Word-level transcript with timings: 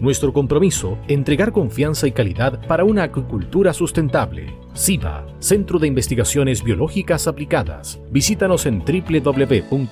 Nuestro 0.00 0.32
compromiso, 0.32 0.98
entregar 1.08 1.52
confianza 1.52 2.06
y 2.06 2.12
calidad 2.12 2.66
para 2.66 2.84
una 2.84 3.02
acuicultura 3.02 3.74
sustentable. 3.74 4.58
SIBA, 4.72 5.26
Centro 5.40 5.78
de 5.78 5.88
Investigaciones 5.88 6.64
Biológicas 6.64 7.26
Aplicadas. 7.26 8.00
Visítanos 8.10 8.64
en 8.64 8.78
www.siba.cl. 8.78 9.90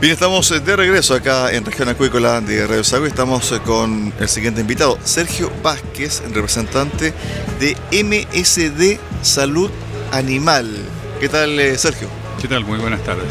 Bien, 0.00 0.12
estamos 0.14 0.64
de 0.64 0.76
regreso 0.76 1.14
acá 1.14 1.52
en 1.52 1.66
Región 1.66 1.90
Acuícola 1.90 2.40
de 2.40 2.66
Radio 2.66 2.82
Sago 2.82 3.04
estamos 3.04 3.52
con 3.66 4.10
el 4.18 4.28
siguiente 4.28 4.62
invitado, 4.62 4.96
Sergio 5.04 5.52
Vázquez, 5.62 6.22
representante 6.32 7.12
de 7.60 7.76
MSD 8.02 8.98
Salud 9.20 9.70
Animal. 10.12 10.74
¿Qué 11.20 11.28
tal, 11.28 11.60
eh, 11.60 11.76
Sergio? 11.76 12.08
¿Qué 12.40 12.48
tal? 12.48 12.64
Muy 12.64 12.78
buenas 12.78 13.02
tardes. 13.04 13.26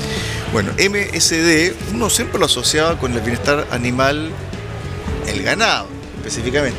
Bueno, 0.54 0.72
MSD, 0.74 1.74
uno 1.96 2.12
siempre 2.12 2.38
lo 2.40 2.46
asociaba 2.46 3.00
con 3.00 3.12
el 3.14 3.22
bienestar 3.22 3.66
animal, 3.72 4.30
el 5.28 5.42
ganado 5.42 5.88
específicamente, 6.18 6.78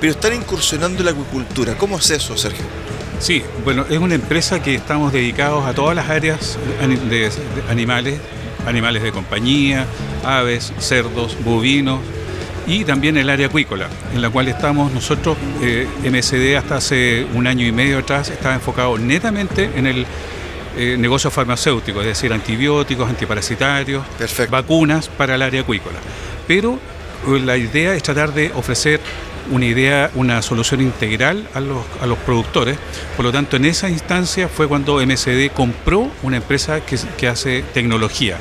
pero 0.00 0.12
están 0.12 0.34
incursionando 0.34 0.98
en 0.98 1.04
la 1.04 1.10
acuicultura. 1.12 1.76
¿Cómo 1.76 1.98
es 1.98 2.10
eso, 2.10 2.36
Sergio? 2.36 2.64
Sí, 3.20 3.44
bueno, 3.64 3.84
es 3.88 3.98
una 3.98 4.16
empresa 4.16 4.60
que 4.60 4.74
estamos 4.74 5.12
dedicados 5.12 5.64
a 5.64 5.72
todas 5.72 5.94
las 5.94 6.10
áreas 6.10 6.58
de 7.08 7.30
animales 7.68 8.18
animales 8.66 9.02
de 9.02 9.12
compañía, 9.12 9.86
aves, 10.24 10.72
cerdos, 10.78 11.36
bovinos 11.44 12.00
y 12.66 12.84
también 12.84 13.16
el 13.16 13.30
área 13.30 13.46
acuícola, 13.46 13.88
en 14.14 14.22
la 14.22 14.30
cual 14.30 14.48
estamos 14.48 14.92
nosotros, 14.92 15.36
eh, 15.62 15.86
MSD 16.04 16.56
hasta 16.56 16.76
hace 16.76 17.26
un 17.34 17.46
año 17.46 17.66
y 17.66 17.72
medio 17.72 17.98
atrás, 17.98 18.28
estaba 18.28 18.54
enfocado 18.54 18.98
netamente 18.98 19.70
en 19.76 19.86
el 19.86 20.06
eh, 20.76 20.96
negocio 20.98 21.30
farmacéutico, 21.30 22.00
es 22.00 22.06
decir, 22.06 22.32
antibióticos, 22.32 23.08
antiparasitarios, 23.08 24.04
vacunas 24.50 25.08
para 25.08 25.34
el 25.34 25.42
área 25.42 25.62
acuícola. 25.62 25.98
Pero 26.46 26.78
eh, 27.26 27.40
la 27.40 27.56
idea 27.56 27.94
es 27.94 28.02
tratar 28.02 28.32
de 28.32 28.52
ofrecer 28.54 29.00
una 29.50 29.66
idea, 29.66 30.10
una 30.14 30.42
solución 30.42 30.80
integral 30.80 31.48
a 31.54 31.60
los, 31.60 31.84
a 32.00 32.06
los 32.06 32.18
productores. 32.18 32.78
Por 33.16 33.24
lo 33.24 33.32
tanto, 33.32 33.56
en 33.56 33.64
esa 33.64 33.88
instancia 33.88 34.48
fue 34.48 34.68
cuando 34.68 35.04
MSD 35.04 35.50
compró 35.52 36.10
una 36.22 36.36
empresa 36.36 36.80
que, 36.80 36.98
que 37.16 37.26
hace 37.26 37.62
tecnología. 37.74 38.38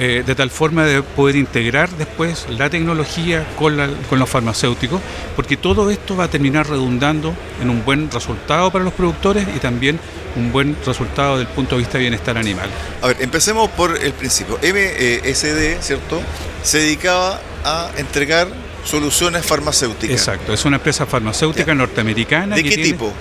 Eh, 0.00 0.22
de 0.24 0.34
tal 0.36 0.48
forma 0.48 0.84
de 0.84 1.02
poder 1.02 1.34
integrar 1.34 1.90
después 1.90 2.46
la 2.50 2.70
tecnología 2.70 3.44
con, 3.58 3.76
con, 4.08 4.20
los 4.20 4.30
farmacéuticos, 4.30 5.00
porque 5.34 5.56
todo 5.56 5.90
esto 5.90 6.16
va 6.16 6.24
a 6.24 6.28
terminar 6.28 6.68
redundando 6.68 7.34
en 7.60 7.68
un 7.68 7.84
buen 7.84 8.08
resultado 8.08 8.70
para 8.70 8.84
los 8.84 8.94
productores 8.94 9.44
y 9.56 9.58
también 9.58 9.98
un 10.36 10.52
buen 10.52 10.76
resultado 10.86 11.38
desde 11.38 11.50
el 11.50 11.56
punto 11.56 11.74
de 11.74 11.80
vista 11.80 11.98
de 11.98 12.02
bienestar 12.02 12.38
animal. 12.38 12.70
A 13.02 13.08
ver, 13.08 13.16
empecemos 13.22 13.70
por 13.70 14.00
el 14.00 14.12
principio. 14.12 14.56
MSD, 14.62 15.82
¿cierto? 15.82 16.20
Se 16.62 16.78
dedicaba 16.78 17.40
a 17.64 17.90
entregar 17.96 18.46
soluciones 18.84 19.44
farmacéuticas. 19.44 20.16
Exacto, 20.16 20.52
es 20.52 20.64
una 20.64 20.76
empresa 20.76 21.06
farmacéutica 21.06 21.74
norteamericana. 21.74 22.54
¿De 22.54 22.62
qué 22.62 22.76
tipo? 22.78 23.12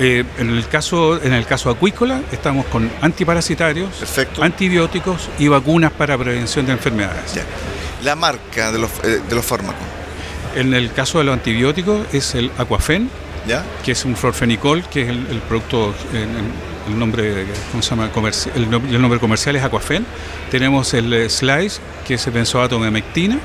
Eh, 0.00 0.24
en, 0.38 0.50
el 0.50 0.68
caso, 0.68 1.20
en 1.20 1.32
el 1.32 1.44
caso 1.44 1.70
acuícola 1.70 2.20
estamos 2.30 2.66
con 2.66 2.88
antiparasitarios, 3.00 3.90
antibióticos 4.40 5.28
y 5.40 5.48
vacunas 5.48 5.90
para 5.90 6.16
prevención 6.16 6.66
de 6.66 6.72
enfermedades. 6.72 7.40
La 8.04 8.14
marca 8.14 8.70
de 8.70 8.78
los, 8.78 8.90
eh, 9.02 9.20
de 9.28 9.34
los 9.34 9.44
fármacos. 9.44 9.82
En 10.54 10.72
el 10.72 10.92
caso 10.92 11.18
de 11.18 11.24
los 11.24 11.34
antibióticos 11.34 12.06
es 12.12 12.36
el 12.36 12.52
Aquafen, 12.58 13.10
¿Ya? 13.46 13.64
que 13.84 13.92
es 13.92 14.04
un 14.04 14.14
florfenicol, 14.14 14.84
que 14.84 15.02
es 15.02 15.08
el, 15.08 15.42
producto, 15.48 15.92
el, 16.12 16.98
nombre, 16.98 17.46
¿cómo 17.72 17.82
se 17.82 17.90
llama? 17.90 18.10
el, 18.54 19.00
nombre 19.00 19.18
comercial 19.18 19.56
es 19.56 19.64
Aquafen. 19.64 20.06
Tenemos 20.50 20.94
el 20.94 21.12
eh, 21.12 21.28
Slice, 21.28 21.80
que 22.06 22.14
es 22.14 22.26
el 22.26 22.34
benzoatomemectina, 22.34 23.38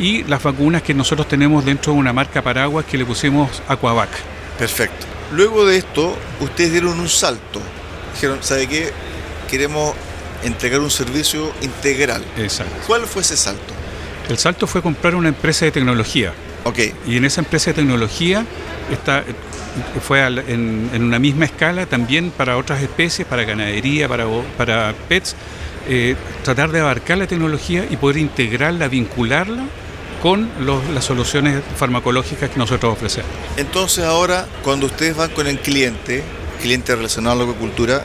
y 0.00 0.24
las 0.24 0.42
vacunas 0.42 0.82
que 0.82 0.94
nosotros 0.94 1.28
tenemos 1.28 1.64
dentro 1.64 1.92
de 1.92 1.98
una 2.00 2.12
marca 2.12 2.42
paraguas 2.42 2.84
que 2.86 2.98
le 2.98 3.04
pusimos 3.04 3.62
Aquavac. 3.68 4.10
Perfecto. 4.58 5.21
Luego 5.32 5.64
de 5.64 5.78
esto, 5.78 6.16
ustedes 6.40 6.72
dieron 6.72 7.00
un 7.00 7.08
salto. 7.08 7.60
Dijeron, 8.14 8.38
¿sabe 8.42 8.66
qué? 8.66 8.90
Queremos 9.50 9.94
entregar 10.44 10.80
un 10.80 10.90
servicio 10.90 11.52
integral. 11.62 12.22
Exacto. 12.36 12.74
¿Cuál 12.86 13.06
fue 13.06 13.22
ese 13.22 13.36
salto? 13.36 13.72
El 14.28 14.38
salto 14.38 14.66
fue 14.66 14.82
comprar 14.82 15.14
una 15.14 15.28
empresa 15.28 15.64
de 15.64 15.72
tecnología. 15.72 16.34
Ok. 16.64 16.78
Y 17.06 17.16
en 17.16 17.24
esa 17.24 17.40
empresa 17.40 17.70
de 17.70 17.74
tecnología 17.74 18.44
está, 18.90 19.24
fue 20.06 20.20
en, 20.24 20.90
una 20.94 21.18
misma 21.18 21.46
escala 21.46 21.86
también 21.86 22.30
para 22.30 22.56
otras 22.58 22.82
especies, 22.82 23.26
para 23.26 23.44
ganadería, 23.44 24.08
para, 24.08 24.26
para 24.58 24.94
pets, 25.08 25.34
eh, 25.88 26.14
tratar 26.44 26.70
de 26.72 26.80
abarcar 26.80 27.18
la 27.18 27.26
tecnología 27.26 27.86
y 27.88 27.96
poder 27.96 28.18
integrarla, 28.18 28.88
vincularla 28.88 29.64
con 30.22 30.48
las 30.94 31.04
soluciones 31.04 31.60
farmacológicas 31.76 32.48
que 32.48 32.56
nosotros 32.56 32.92
ofrecemos. 32.92 33.28
Entonces 33.56 34.04
ahora, 34.04 34.46
cuando 34.62 34.86
ustedes 34.86 35.16
van 35.16 35.30
con 35.30 35.48
el 35.48 35.58
cliente, 35.58 36.22
cliente 36.60 36.94
relacionado 36.94 37.34
a 37.34 37.44
la 37.44 37.50
agricultura, 37.50 38.04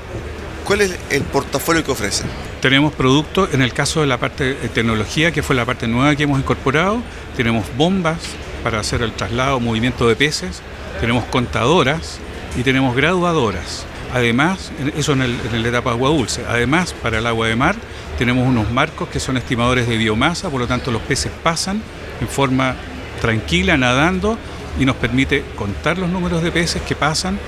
¿cuál 0.65 0.81
es 0.81 0.97
el 1.11 1.21
portafolio 1.21 1.83
que 1.83 1.91
ofrecen? 1.91 2.25
Tenemos 2.59 2.91
productos, 2.91 3.53
en 3.53 3.61
el 3.61 3.71
caso 3.71 4.01
de 4.01 4.07
la 4.07 4.17
parte 4.17 4.55
de 4.55 4.69
tecnología, 4.69 5.31
que 5.31 5.43
fue 5.43 5.55
la 5.55 5.63
parte 5.63 5.87
nueva 5.87 6.15
que 6.15 6.23
hemos 6.23 6.39
incorporado, 6.39 7.03
tenemos 7.35 7.65
bombas 7.77 8.17
para 8.63 8.79
hacer 8.79 9.03
el 9.03 9.11
traslado, 9.11 9.59
movimiento 9.59 10.07
de 10.07 10.15
peces, 10.15 10.63
tenemos 10.99 11.23
contadoras 11.25 12.17
y 12.57 12.63
tenemos 12.63 12.95
graduadoras. 12.95 13.85
Además, 14.11 14.71
eso 14.97 15.13
en, 15.13 15.21
en 15.21 15.61
la 15.61 15.69
etapa 15.69 15.91
agua 15.91 16.09
dulce. 16.09 16.43
Además, 16.49 16.95
para 16.99 17.19
el 17.19 17.27
agua 17.27 17.47
de 17.47 17.55
mar, 17.55 17.75
tenemos 18.17 18.47
unos 18.47 18.71
marcos 18.71 19.07
que 19.09 19.19
son 19.19 19.37
estimadores 19.37 19.87
de 19.87 19.97
biomasa, 19.97 20.49
por 20.49 20.59
lo 20.59 20.65
tanto 20.65 20.89
los 20.89 21.03
peces 21.03 21.31
pasan 21.43 21.83
en 22.21 22.27
forma 22.27 22.75
tranquila, 23.21 23.77
nadando, 23.77 24.37
y 24.79 24.85
nos 24.85 24.95
permite 24.95 25.43
contar 25.55 25.97
los 25.97 26.09
números 26.09 26.43
de 26.43 26.51
peces 26.51 26.81
que 26.81 26.95
pasan, 26.95 27.39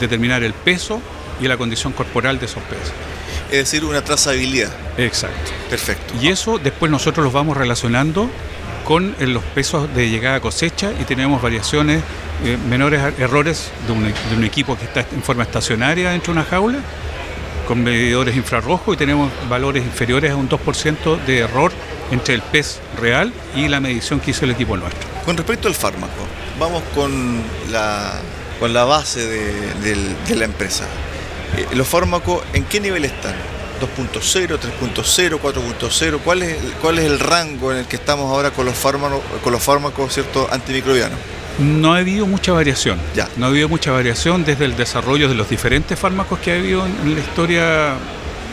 determinar 0.00 0.42
el 0.42 0.52
peso 0.52 1.00
y 1.40 1.48
la 1.48 1.56
condición 1.56 1.92
corporal 1.92 2.38
de 2.38 2.46
esos 2.46 2.62
peces. 2.64 2.92
Es 3.50 3.58
decir, 3.58 3.84
una 3.84 4.02
trazabilidad. 4.02 4.70
Exacto. 4.96 5.50
Perfecto. 5.70 6.14
Y 6.20 6.28
eso 6.28 6.58
después 6.58 6.90
nosotros 6.90 7.24
los 7.24 7.32
vamos 7.32 7.56
relacionando 7.56 8.28
con 8.84 9.14
eh, 9.18 9.26
los 9.26 9.42
pesos 9.42 9.92
de 9.94 10.08
llegada 10.08 10.36
a 10.36 10.40
cosecha 10.40 10.92
y 11.00 11.04
tenemos 11.04 11.42
variaciones, 11.42 12.02
eh, 12.44 12.56
menores 12.68 13.02
errores 13.18 13.70
de 13.86 13.92
un, 13.92 14.04
de 14.04 14.36
un 14.36 14.44
equipo 14.44 14.76
que 14.76 14.84
está 14.84 15.00
en 15.12 15.22
forma 15.22 15.42
estacionaria 15.42 16.10
dentro 16.10 16.32
de 16.32 16.40
una 16.40 16.48
jaula 16.48 16.78
con 17.66 17.82
medidores 17.82 18.34
infrarrojos 18.34 18.94
y 18.94 18.96
tenemos 18.96 19.30
valores 19.50 19.84
inferiores 19.84 20.32
a 20.32 20.36
un 20.36 20.48
2% 20.48 21.22
de 21.26 21.38
error 21.40 21.70
entre 22.10 22.34
el 22.34 22.42
pez 22.42 22.80
real 23.00 23.32
y 23.54 23.68
la 23.68 23.80
medición 23.80 24.20
que 24.20 24.30
hizo 24.30 24.44
el 24.44 24.52
equipo 24.52 24.76
nuestro. 24.76 25.08
Con 25.24 25.36
respecto 25.36 25.68
al 25.68 25.74
fármaco, 25.74 26.26
vamos 26.58 26.82
con 26.94 27.42
la, 27.70 28.20
con 28.58 28.72
la 28.72 28.84
base 28.84 29.26
de, 29.26 30.36
la 30.36 30.44
empresa. 30.44 30.84
Eh, 31.56 31.66
¿Los 31.74 31.86
fármacos 31.86 32.42
en 32.52 32.64
qué 32.64 32.80
nivel 32.80 33.04
están? 33.04 33.34
2.0, 33.80 34.58
3.0, 34.58 35.40
4.0, 35.40 36.18
¿cuál 36.24 36.42
es, 36.42 36.56
¿cuál 36.80 36.98
es 36.98 37.04
el 37.04 37.20
rango 37.20 37.70
en 37.72 37.78
el 37.78 37.86
que 37.86 37.96
estamos 37.96 38.30
ahora 38.30 38.50
con 38.50 38.66
los 38.66 38.74
fármacos, 38.74 39.20
con 39.42 39.52
los 39.52 39.62
fármacos 39.62 40.12
¿cierto? 40.12 40.48
antimicrobianos? 40.50 41.18
No 41.58 41.94
ha 41.94 41.98
habido 41.98 42.26
mucha 42.26 42.52
variación. 42.52 42.98
Ya. 43.14 43.28
No 43.36 43.46
ha 43.46 43.48
habido 43.48 43.68
mucha 43.68 43.90
variación 43.90 44.44
desde 44.44 44.64
el 44.64 44.76
desarrollo 44.76 45.28
de 45.28 45.34
los 45.34 45.48
diferentes 45.48 45.98
fármacos 45.98 46.38
que 46.38 46.52
ha 46.52 46.54
habido 46.54 46.86
en 46.86 47.14
la 47.14 47.20
historia 47.20 47.94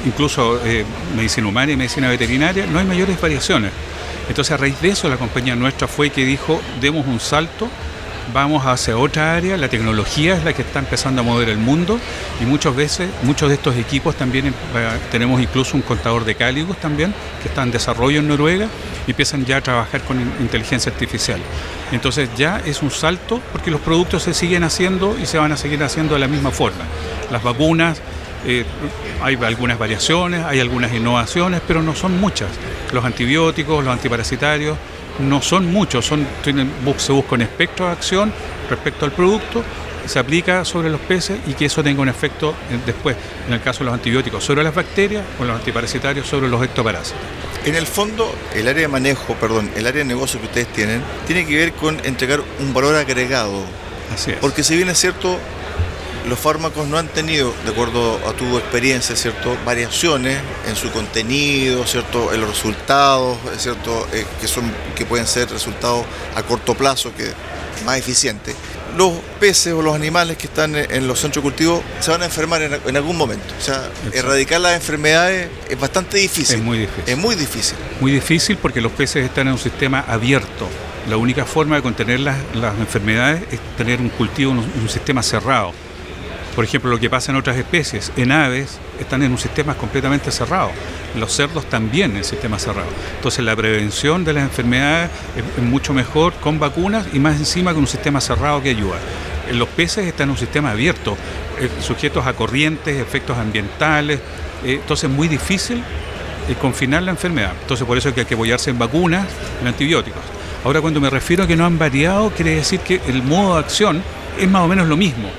incluso 0.05 0.59
eh, 0.65 0.85
medicina 1.15 1.47
humana 1.47 1.71
y 1.71 1.77
medicina 1.77 2.09
veterinaria, 2.09 2.65
no 2.65 2.79
hay 2.79 2.85
mayores 2.85 3.19
variaciones. 3.19 3.71
Entonces 4.27 4.51
a 4.51 4.57
raíz 4.57 4.79
de 4.81 4.89
eso 4.89 5.09
la 5.09 5.17
compañía 5.17 5.55
nuestra 5.55 5.87
fue 5.87 6.09
que 6.09 6.25
dijo, 6.25 6.61
demos 6.81 7.05
un 7.07 7.19
salto 7.19 7.69
vamos 8.33 8.65
hacia 8.65 8.97
otra 8.97 9.35
área, 9.35 9.57
la 9.57 9.69
tecnología 9.69 10.35
es 10.35 10.43
la 10.43 10.53
que 10.53 10.61
está 10.61 10.79
empezando 10.79 11.21
a 11.21 11.23
mover 11.23 11.49
el 11.49 11.57
mundo 11.57 11.99
y 12.41 12.45
muchas 12.45 12.75
veces, 12.75 13.09
muchos 13.23 13.49
de 13.49 13.55
estos 13.55 13.75
equipos 13.75 14.15
también, 14.15 14.47
eh, 14.47 14.53
tenemos 15.11 15.41
incluso 15.41 15.75
un 15.75 15.83
contador 15.83 16.25
de 16.25 16.35
cáligos 16.35 16.77
también, 16.77 17.13
que 17.41 17.49
está 17.49 17.63
en 17.63 17.71
desarrollo 17.71 18.19
en 18.19 18.27
Noruega 18.27 18.67
y 19.07 19.11
empiezan 19.11 19.45
ya 19.45 19.57
a 19.57 19.61
trabajar 19.61 20.01
con 20.01 20.19
inteligencia 20.39 20.91
artificial. 20.91 21.39
Entonces 21.91 22.29
ya 22.35 22.61
es 22.65 22.81
un 22.81 22.91
salto 22.91 23.41
porque 23.51 23.71
los 23.71 23.81
productos 23.81 24.23
se 24.23 24.33
siguen 24.33 24.63
haciendo 24.63 25.17
y 25.21 25.25
se 25.25 25.37
van 25.37 25.51
a 25.51 25.57
seguir 25.57 25.83
haciendo 25.83 26.15
de 26.15 26.19
la 26.19 26.27
misma 26.27 26.51
forma. 26.51 26.83
Las 27.31 27.43
vacunas, 27.43 28.01
eh, 28.45 28.65
hay 29.21 29.35
algunas 29.35 29.77
variaciones, 29.79 30.43
hay 30.45 30.59
algunas 30.59 30.93
innovaciones, 30.93 31.61
pero 31.67 31.81
no 31.81 31.95
son 31.95 32.19
muchas. 32.19 32.49
Los 32.91 33.03
antibióticos, 33.03 33.83
los 33.83 33.93
antiparasitarios, 33.93 34.77
no 35.19 35.41
son 35.41 35.71
muchos, 35.71 36.05
son, 36.05 36.27
se 36.43 37.11
busca 37.11 37.35
un 37.35 37.41
espectro 37.41 37.85
de 37.85 37.91
acción 37.91 38.33
respecto 38.69 39.05
al 39.05 39.11
producto, 39.11 39.63
se 40.05 40.19
aplica 40.19 40.63
sobre 40.65 40.89
los 40.89 40.99
peces 41.01 41.39
y 41.47 41.53
que 41.53 41.65
eso 41.65 41.83
tenga 41.83 42.01
un 42.01 42.09
efecto 42.09 42.53
después, 42.85 43.15
en 43.47 43.53
el 43.53 43.61
caso 43.61 43.79
de 43.79 43.85
los 43.85 43.93
antibióticos, 43.93 44.43
sobre 44.43 44.63
las 44.63 44.75
bacterias 44.75 45.23
o 45.39 45.45
los 45.45 45.55
antiparasitarios 45.55 46.27
sobre 46.27 46.47
los 46.47 46.63
ectoparásitos. 46.63 47.19
En 47.65 47.75
el 47.75 47.87
fondo, 47.87 48.31
el 48.53 48.67
área 48.67 48.81
de 48.81 48.87
manejo, 48.87 49.33
perdón, 49.35 49.71
el 49.75 49.87
área 49.87 50.03
de 50.03 50.05
negocio 50.05 50.39
que 50.39 50.45
ustedes 50.45 50.67
tienen, 50.67 51.01
tiene 51.25 51.47
que 51.47 51.57
ver 51.57 51.73
con 51.73 51.99
entregar 52.05 52.41
un 52.59 52.73
valor 52.73 52.95
agregado. 52.95 53.63
Así 54.13 54.31
es. 54.31 54.37
Porque 54.37 54.63
si 54.63 54.75
bien 54.75 54.89
es 54.89 54.99
cierto, 54.99 55.39
los 56.27 56.39
fármacos 56.39 56.87
no 56.87 56.97
han 56.97 57.07
tenido, 57.07 57.53
de 57.63 57.71
acuerdo 57.71 58.19
a 58.27 58.33
tu 58.33 58.57
experiencia, 58.57 59.15
¿cierto? 59.15 59.57
variaciones 59.65 60.37
en 60.67 60.75
su 60.75 60.91
contenido, 60.91 61.85
¿cierto? 61.85 62.33
en 62.33 62.41
los 62.41 62.49
resultados, 62.49 63.37
¿cierto? 63.57 64.07
Eh, 64.13 64.25
que, 64.41 64.47
son, 64.47 64.71
que 64.95 65.05
pueden 65.05 65.27
ser 65.27 65.49
resultados 65.49 66.05
a 66.35 66.43
corto 66.43 66.75
plazo, 66.75 67.13
que 67.15 67.31
más 67.85 67.97
eficientes. 67.97 68.55
Los 68.97 69.13
peces 69.39 69.73
o 69.73 69.81
los 69.81 69.93
animales 69.93 70.37
que 70.37 70.47
están 70.47 70.75
en 70.75 71.07
los 71.07 71.19
centros 71.19 71.43
de 71.43 71.49
cultivo 71.49 71.83
se 71.99 72.11
van 72.11 72.21
a 72.21 72.25
enfermar 72.25 72.61
en, 72.61 72.95
algún 72.95 73.17
momento. 73.17 73.53
O 73.59 73.61
sea, 73.61 73.89
erradicar 74.13 74.61
las 74.61 74.75
enfermedades 74.75 75.49
es 75.69 75.77
bastante 75.77 76.17
difícil. 76.17 76.55
Es 76.55 76.63
muy 76.63 76.77
difícil. 76.77 77.03
Es 77.05 77.17
muy 77.17 77.35
difícil. 77.35 77.77
Muy 77.99 78.11
difícil 78.13 78.57
porque 78.57 78.79
los 78.79 78.93
peces 78.93 79.25
están 79.25 79.47
en 79.47 79.53
un 79.53 79.59
sistema 79.59 80.05
abierto. 80.07 80.69
La 81.09 81.17
única 81.17 81.45
forma 81.45 81.75
de 81.75 81.81
contener 81.81 82.21
las, 82.21 82.37
enfermedades 82.79 83.43
es 83.51 83.59
tener 83.77 83.99
un 83.99 84.09
cultivo, 84.09 84.51
un 84.51 84.89
sistema 84.89 85.21
cerrado 85.21 85.73
por 86.55 86.63
ejemplo, 86.63 86.89
lo 86.89 86.99
que 86.99 87.09
pasa 87.09 87.31
en 87.31 87.37
otras 87.37 87.57
especies, 87.57 88.13
en 88.15 88.31
aves, 88.31 88.79
están 88.97 89.21
en 89.23 89.31
un 89.31 89.37
sistema 89.37 89.75
completamente 89.75 90.31
cerrado. 90.31 90.71
Los 91.19 91.33
cerdos 91.33 91.65
también 91.65 92.15
en 92.15 92.23
sistema 92.23 92.57
cerrado. 92.57 92.87
Entonces 93.17 93.43
la 93.43 93.55
prevención 93.57 94.23
de 94.23 94.33
las 94.33 94.43
enfermedades 94.43 95.09
es, 95.35 95.63
mucho 95.63 95.93
mejor 95.93 96.33
con 96.35 96.57
vacunas 96.57 97.07
y 97.11 97.19
más 97.19 97.35
encima 97.35 97.73
con 97.73 97.81
un 97.81 97.87
sistema 97.87 98.21
cerrado 98.21 98.63
que 98.63 98.69
ayuda. 98.69 98.95
Los 99.51 99.67
peces 99.67 100.07
están 100.07 100.25
en 100.25 100.31
un 100.31 100.37
sistema 100.37 100.71
abierto, 100.71 101.17
eh, 101.59 101.69
sujetos 101.81 102.25
a 102.25 102.33
corrientes, 102.33 103.01
efectos 103.01 103.37
ambientales. 103.37 104.21
Eh, 104.63 104.79
entonces 104.81 105.09
es 105.09 105.15
muy 105.15 105.27
difícil 105.27 105.83
eh, 106.47 106.55
confinar 106.61 107.03
la 107.03 107.11
enfermedad. 107.11 107.51
Entonces 107.61 107.85
por 107.85 107.97
eso 107.97 108.07
hay 108.07 108.13
que 108.13 108.33
apoyarse 108.33 108.69
en 108.69 108.79
vacunas, 108.79 109.27
en 109.61 109.67
antibióticos. 109.67 110.23
Ahora 110.63 110.79
cuando 110.79 111.01
me 111.01 111.09
refiero 111.09 111.43
a 111.43 111.47
que 111.47 111.57
no 111.57 111.65
han 111.65 111.77
variado, 111.77 112.29
quiere 112.29 112.55
decir 112.55 112.79
que 112.79 113.01
el 113.07 113.23
modo 113.23 113.55
de 113.55 113.59
acción 113.59 114.01
es 114.39 114.49
más 114.49 114.61
o 114.61 114.67
menos 114.69 114.87
lo 114.87 114.95
mismo 114.95 115.29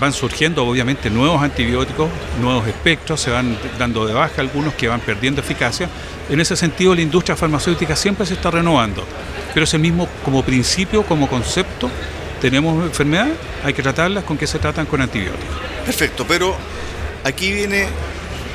van 0.00 0.12
surgiendo 0.12 0.64
obviamente 0.64 1.10
nuevos 1.10 1.42
antibióticos, 1.42 2.08
nuevos 2.40 2.66
espectros, 2.66 3.20
se 3.20 3.30
van 3.30 3.56
dando 3.78 4.06
de 4.06 4.14
baja 4.14 4.40
algunos 4.40 4.74
que 4.74 4.88
van 4.88 5.00
perdiendo 5.00 5.40
eficacia. 5.40 5.88
En 6.28 6.40
ese 6.40 6.56
sentido, 6.56 6.94
la 6.94 7.02
industria 7.02 7.36
farmacéutica 7.36 7.94
siempre 7.94 8.26
se 8.26 8.34
está 8.34 8.50
renovando, 8.50 9.04
pero 9.54 9.64
ese 9.64 9.78
mismo 9.78 10.08
como 10.24 10.42
principio, 10.42 11.02
como 11.04 11.28
concepto, 11.28 11.90
tenemos 12.40 12.84
enfermedades, 12.84 13.34
hay 13.64 13.72
que 13.72 13.82
tratarlas 13.82 14.24
con 14.24 14.36
que 14.36 14.46
se 14.46 14.58
tratan 14.58 14.86
con 14.86 15.00
antibióticos. 15.00 15.56
Perfecto, 15.84 16.26
pero 16.26 16.56
aquí 17.24 17.52
viene 17.52 17.86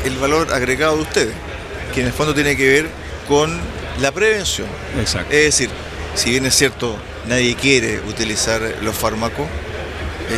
el 0.05 0.17
valor 0.17 0.53
agregado 0.53 0.97
de 0.97 1.01
ustedes, 1.03 1.35
que 1.93 2.01
en 2.01 2.07
el 2.07 2.13
fondo 2.13 2.33
tiene 2.33 2.55
que 2.55 2.67
ver 2.67 2.89
con 3.27 3.59
la 3.99 4.11
prevención. 4.11 4.67
Exacto. 4.99 5.33
Es 5.33 5.45
decir, 5.45 5.69
si 6.15 6.31
bien 6.31 6.45
es 6.45 6.55
cierto, 6.55 6.95
nadie 7.27 7.55
quiere 7.55 7.99
utilizar 8.01 8.61
los 8.81 8.95
fármacos, 8.95 9.47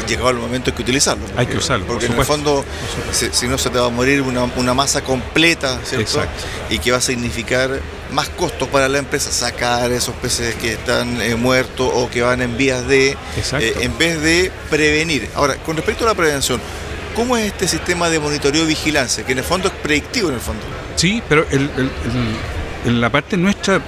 llegado 0.01 0.29
el 0.29 0.37
momento 0.37 0.69
hay 0.69 0.75
que 0.75 0.81
utilizarlo. 0.81 1.25
Hay 1.35 1.45
que 1.45 1.57
usarlo. 1.57 1.85
Porque 1.85 2.07
en 2.07 2.13
el 2.13 2.25
fondo, 2.25 2.63
si, 3.11 3.47
no 3.47 3.57
se 3.57 3.69
te 3.69 3.79
va 3.79 3.87
a 3.87 3.89
morir 3.89 4.21
una, 4.21 4.73
masa 4.73 5.01
completa, 5.03 5.79
¿cierto? 5.83 6.21
Y 6.69 6.79
que 6.79 6.91
va 6.91 6.97
a 6.97 7.01
significar 7.01 7.79
más 8.11 8.29
costos 8.29 8.67
para 8.69 8.87
la 8.87 8.99
empresa 8.99 9.31
sacar 9.31 9.91
esos 9.91 10.13
peces 10.15 10.55
que 10.55 10.73
están 10.73 11.19
eh, 11.21 11.35
muertos 11.35 11.89
o 11.93 12.09
que 12.09 12.21
van 12.21 12.41
en 12.41 12.57
vías 12.57 12.87
de, 12.87 13.17
eh, 13.59 13.73
en 13.81 13.97
vez 13.97 14.21
de 14.21 14.51
prevenir. 14.69 15.29
Ahora, 15.35 15.55
con 15.57 15.75
respecto 15.75 16.03
a 16.05 16.07
la 16.07 16.15
prevención, 16.15 16.61
¿cómo 17.15 17.37
es 17.37 17.47
este 17.47 17.67
sistema 17.67 18.09
de 18.09 18.19
monitoreo 18.19 18.63
y 18.63 18.67
vigilancia? 18.67 19.25
Que 19.25 19.31
en 19.31 19.39
el 19.39 19.43
fondo 19.43 19.67
es 19.67 19.73
predictivo 19.75 20.29
en 20.29 20.35
el 20.35 20.41
fondo. 20.41 20.63
Sí, 20.95 21.21
pero 21.27 21.45
el 21.49 21.69
en 22.85 23.01
la 23.01 23.09
parte 23.09 23.37
nuestra 23.37 23.81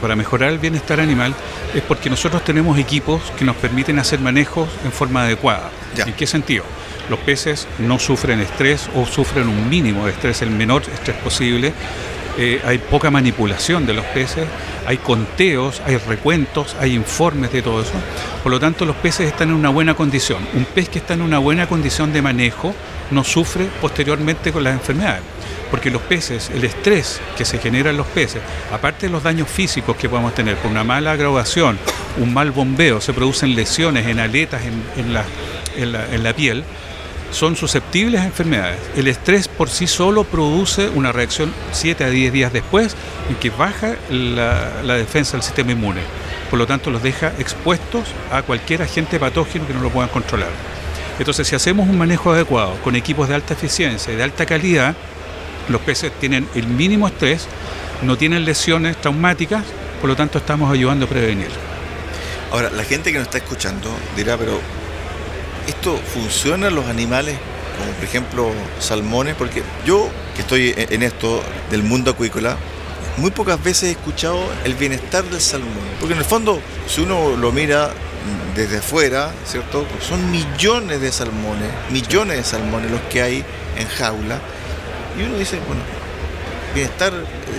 para 0.00 0.16
mejorar 0.16 0.52
el 0.52 0.58
bienestar 0.58 1.00
animal 1.00 1.34
es 1.74 1.82
porque 1.82 2.10
nosotros 2.10 2.44
tenemos 2.44 2.78
equipos 2.78 3.22
que 3.38 3.44
nos 3.44 3.56
permiten 3.56 3.98
hacer 3.98 4.20
manejos 4.20 4.68
en 4.84 4.92
forma 4.92 5.22
adecuada. 5.22 5.70
¿En 5.96 6.12
qué 6.14 6.26
sentido? 6.26 6.64
Los 7.10 7.18
peces 7.20 7.66
no 7.78 7.98
sufren 7.98 8.40
estrés 8.40 8.88
o 8.94 9.06
sufren 9.06 9.48
un 9.48 9.68
mínimo 9.68 10.06
de 10.06 10.12
estrés, 10.12 10.42
el 10.42 10.50
menor 10.50 10.82
estrés 10.82 11.16
posible. 11.18 11.72
Eh, 12.38 12.60
hay 12.64 12.78
poca 12.78 13.10
manipulación 13.10 13.86
de 13.86 13.92
los 13.92 14.04
peces, 14.06 14.46
hay 14.86 14.96
conteos, 14.98 15.82
hay 15.84 15.96
recuentos, 15.98 16.76
hay 16.80 16.94
informes 16.94 17.52
de 17.52 17.62
todo 17.62 17.82
eso. 17.82 17.92
Por 18.42 18.50
lo 18.50 18.58
tanto, 18.58 18.84
los 18.84 18.96
peces 18.96 19.26
están 19.26 19.50
en 19.50 19.54
una 19.54 19.68
buena 19.68 19.94
condición. 19.94 20.38
Un 20.54 20.64
pez 20.64 20.88
que 20.88 20.98
está 20.98 21.14
en 21.14 21.22
una 21.22 21.38
buena 21.38 21.66
condición 21.66 22.12
de 22.12 22.22
manejo 22.22 22.74
no 23.10 23.24
sufre 23.24 23.68
posteriormente 23.80 24.52
con 24.52 24.64
las 24.64 24.74
enfermedades 24.74 25.22
porque 25.72 25.90
los 25.90 26.02
peces, 26.02 26.50
el 26.50 26.62
estrés 26.64 27.18
que 27.34 27.46
se 27.46 27.56
genera 27.56 27.88
en 27.88 27.96
los 27.96 28.06
peces, 28.06 28.42
aparte 28.70 29.06
de 29.06 29.12
los 29.12 29.22
daños 29.22 29.48
físicos 29.48 29.96
que 29.96 30.06
podemos 30.06 30.34
tener 30.34 30.54
por 30.56 30.70
una 30.70 30.84
mala 30.84 31.16
graduación, 31.16 31.78
un 32.18 32.34
mal 32.34 32.50
bombeo, 32.50 33.00
se 33.00 33.14
producen 33.14 33.54
lesiones 33.54 34.06
en 34.06 34.20
aletas, 34.20 34.60
en, 34.66 35.14
la, 35.14 36.34
piel, 36.34 36.62
son 37.32 37.56
susceptibles 37.56 38.20
a 38.20 38.26
enfermedades. 38.26 38.78
El 38.94 39.08
estrés 39.08 39.48
por 39.48 39.68
sí 39.68 39.86
solo 39.86 40.24
produce 40.24 40.88
una 40.90 41.12
reacción 41.12 41.52
7 41.72 42.04
a 42.04 42.10
10 42.10 42.32
días 42.32 42.52
después 42.52 42.94
en 43.28 43.36
que 43.36 43.50
baja 43.50 43.96
la, 44.10 44.94
defensa 44.94 45.32
del 45.32 45.42
sistema 45.42 45.72
inmune. 45.72 46.02
Por 46.50 46.58
lo 46.58 46.66
tanto, 46.66 46.90
los 46.90 47.02
deja 47.02 47.32
expuestos 47.38 48.04
a 48.30 48.42
cualquier 48.42 48.82
agente 48.82 49.18
patógeno 49.18 49.66
que 49.66 49.72
no 49.72 49.80
lo 49.80 49.90
puedan 49.90 50.10
controlar. 50.10 50.50
Entonces, 51.18 51.48
si 51.48 51.54
hacemos 51.54 51.88
un 51.88 51.98
manejo 51.98 52.32
adecuado 52.32 52.74
con 52.82 52.94
equipos 52.94 53.28
de 53.28 53.34
alta 53.34 53.54
eficiencia 53.54 54.12
y 54.12 54.16
de 54.16 54.22
alta 54.22 54.44
calidad, 54.44 54.94
los 55.68 55.80
peces 55.80 56.12
tienen 56.20 56.46
el 56.54 56.66
mínimo 56.66 57.08
estrés, 57.08 57.46
no 58.02 58.16
tienen 58.16 58.44
lesiones 58.44 59.00
traumáticas, 59.00 59.64
por 60.00 60.10
lo 60.10 60.16
tanto 60.16 60.38
estamos 60.38 60.70
ayudando 60.70 61.06
a 61.06 61.08
prevenir. 61.08 61.48
Ahora, 62.50 62.70
la 62.70 62.84
gente 62.84 63.12
que 63.12 63.18
nos 63.18 63.28
está 63.28 63.38
escuchando 63.38 63.90
dirá, 64.14 64.36
pero 64.36 64.60
¿esto 65.66 65.98
funciona 66.12 66.68
en 66.68 66.74
los 66.74 66.86
animales? 66.86 67.36
Como 67.78 67.92
por 67.92 68.04
ejemplo 68.04 68.50
salmones, 68.78 69.34
porque 69.34 69.62
yo 69.86 70.08
que 70.34 70.42
estoy 70.42 70.74
en 70.76 71.02
esto 71.02 71.42
del 71.70 71.82
mundo 71.82 72.10
acuícola, 72.10 72.56
muy 73.16 73.30
pocas 73.30 73.62
veces 73.62 73.84
he 73.84 73.90
escuchado 73.92 74.42
el 74.64 74.74
bienestar 74.74 75.24
del 75.24 75.40
salmón. 75.40 75.70
Porque 75.98 76.14
en 76.14 76.18
el 76.18 76.24
fondo, 76.24 76.60
si 76.86 77.02
uno 77.02 77.36
lo 77.36 77.52
mira 77.52 77.90
desde 78.54 78.78
afuera, 78.78 79.32
¿cierto? 79.46 79.86
son 80.00 80.30
millones 80.30 81.00
de 81.00 81.10
salmones, 81.10 81.70
millones 81.90 82.36
de 82.36 82.44
salmones 82.44 82.90
los 82.90 83.00
que 83.02 83.22
hay 83.22 83.44
en 83.78 83.88
jaula 83.88 84.38
y 85.18 85.22
uno 85.22 85.38
dice, 85.38 85.58
bueno, 85.66 85.82
bienestar 86.74 87.12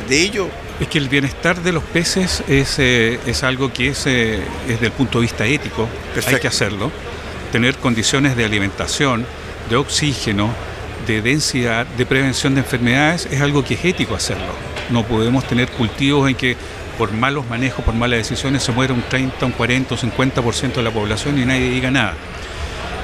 de 0.07 0.22
ellos. 0.22 0.48
Es 0.79 0.88
que 0.88 0.98
el 0.98 1.10
bienestar 1.10 1.62
de 1.62 1.72
los 1.72 1.83
peces 1.83 2.43
es, 2.48 2.79
eh, 2.79 3.19
es 3.25 3.43
algo 3.43 3.72
que 3.72 3.89
es, 3.89 4.05
eh, 4.05 4.41
desde 4.67 4.88
el 4.88 4.91
punto 4.91 5.19
de 5.19 5.24
vista 5.24 5.45
ético, 5.45 5.88
hay 6.27 6.39
que 6.39 6.48
hacerlo. 6.48 6.91
Tener 7.53 7.77
condiciones 7.77 8.36
de 8.36 8.45
alimentación, 8.45 9.27
de 9.69 9.75
oxígeno, 9.75 10.50
de 11.05 11.22
densidad, 11.22 11.86
de 11.86 12.03
prevención 12.03 12.55
de 12.55 12.62
enfermedades, 12.62 13.27
es 13.29 13.41
algo 13.41 13.63
que 13.63 13.75
es 13.75 13.86
ético 13.86 14.15
hacerlo. 14.15 14.51
No 14.89 15.03
podemos 15.03 15.45
tener 15.45 15.69
cultivos 15.69 16.27
en 16.27 16.36
que 16.36 16.57
por 16.98 17.12
malos 17.12 17.48
manejos, 17.48 17.86
por 17.86 17.93
malas 17.93 18.17
decisiones, 18.17 18.63
se 18.63 18.72
muera 18.72 18.95
un 18.95 19.03
30, 19.03 19.45
un 19.45 19.51
40 19.51 19.93
o 19.93 19.98
50% 20.00 20.74
de 20.74 20.81
la 20.81 20.89
población 20.89 21.38
y 21.38 21.45
nadie 21.45 21.69
diga 21.69 21.91
nada. 21.91 22.15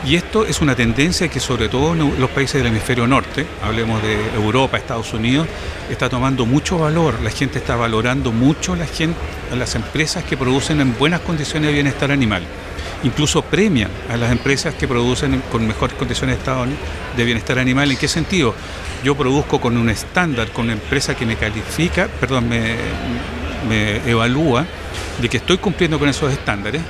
Y 0.03 0.15
esto 0.15 0.47
es 0.47 0.61
una 0.61 0.75
tendencia 0.75 1.27
que 1.27 1.39
sobre 1.39 1.69
todo 1.69 1.93
en 1.93 2.19
los 2.19 2.29
países 2.31 2.55
del 2.55 2.71
hemisferio 2.71 3.05
norte, 3.05 3.45
hablemos 3.61 4.01
de 4.01 4.17
Europa, 4.33 4.77
Estados 4.77 5.13
Unidos, 5.13 5.47
está 5.91 6.09
tomando 6.09 6.47
mucho 6.47 6.79
valor. 6.79 7.21
La 7.21 7.29
gente 7.29 7.59
está 7.59 7.75
valorando 7.75 8.31
mucho 8.31 8.75
las 8.75 9.75
empresas 9.75 10.23
que 10.23 10.37
producen 10.37 10.81
en 10.81 10.97
buenas 10.97 11.19
condiciones 11.19 11.67
de 11.67 11.73
bienestar 11.75 12.11
animal. 12.11 12.41
Incluso 13.03 13.41
premian 13.41 13.89
a 14.09 14.17
las 14.17 14.31
empresas 14.31 14.75
que 14.75 14.87
producen 14.87 15.41
con 15.51 15.65
mejores 15.65 15.97
condiciones 15.97 16.37
de 17.15 17.23
bienestar 17.23 17.59
animal. 17.59 17.91
¿En 17.91 17.97
qué 17.97 18.07
sentido? 18.07 18.53
Yo 19.03 19.15
produzco 19.15 19.61
con 19.61 19.77
un 19.77 19.89
estándar, 19.89 20.49
con 20.49 20.65
una 20.65 20.73
empresa 20.73 21.15
que 21.15 21.25
me 21.25 21.37
califica, 21.37 22.07
perdón, 22.19 22.49
me, 22.49 22.75
me 23.67 24.09
evalúa 24.09 24.65
de 25.21 25.29
que 25.29 25.37
estoy 25.37 25.57
cumpliendo 25.57 25.99
con 25.99 26.07
esos 26.09 26.31
estándares 26.31 26.81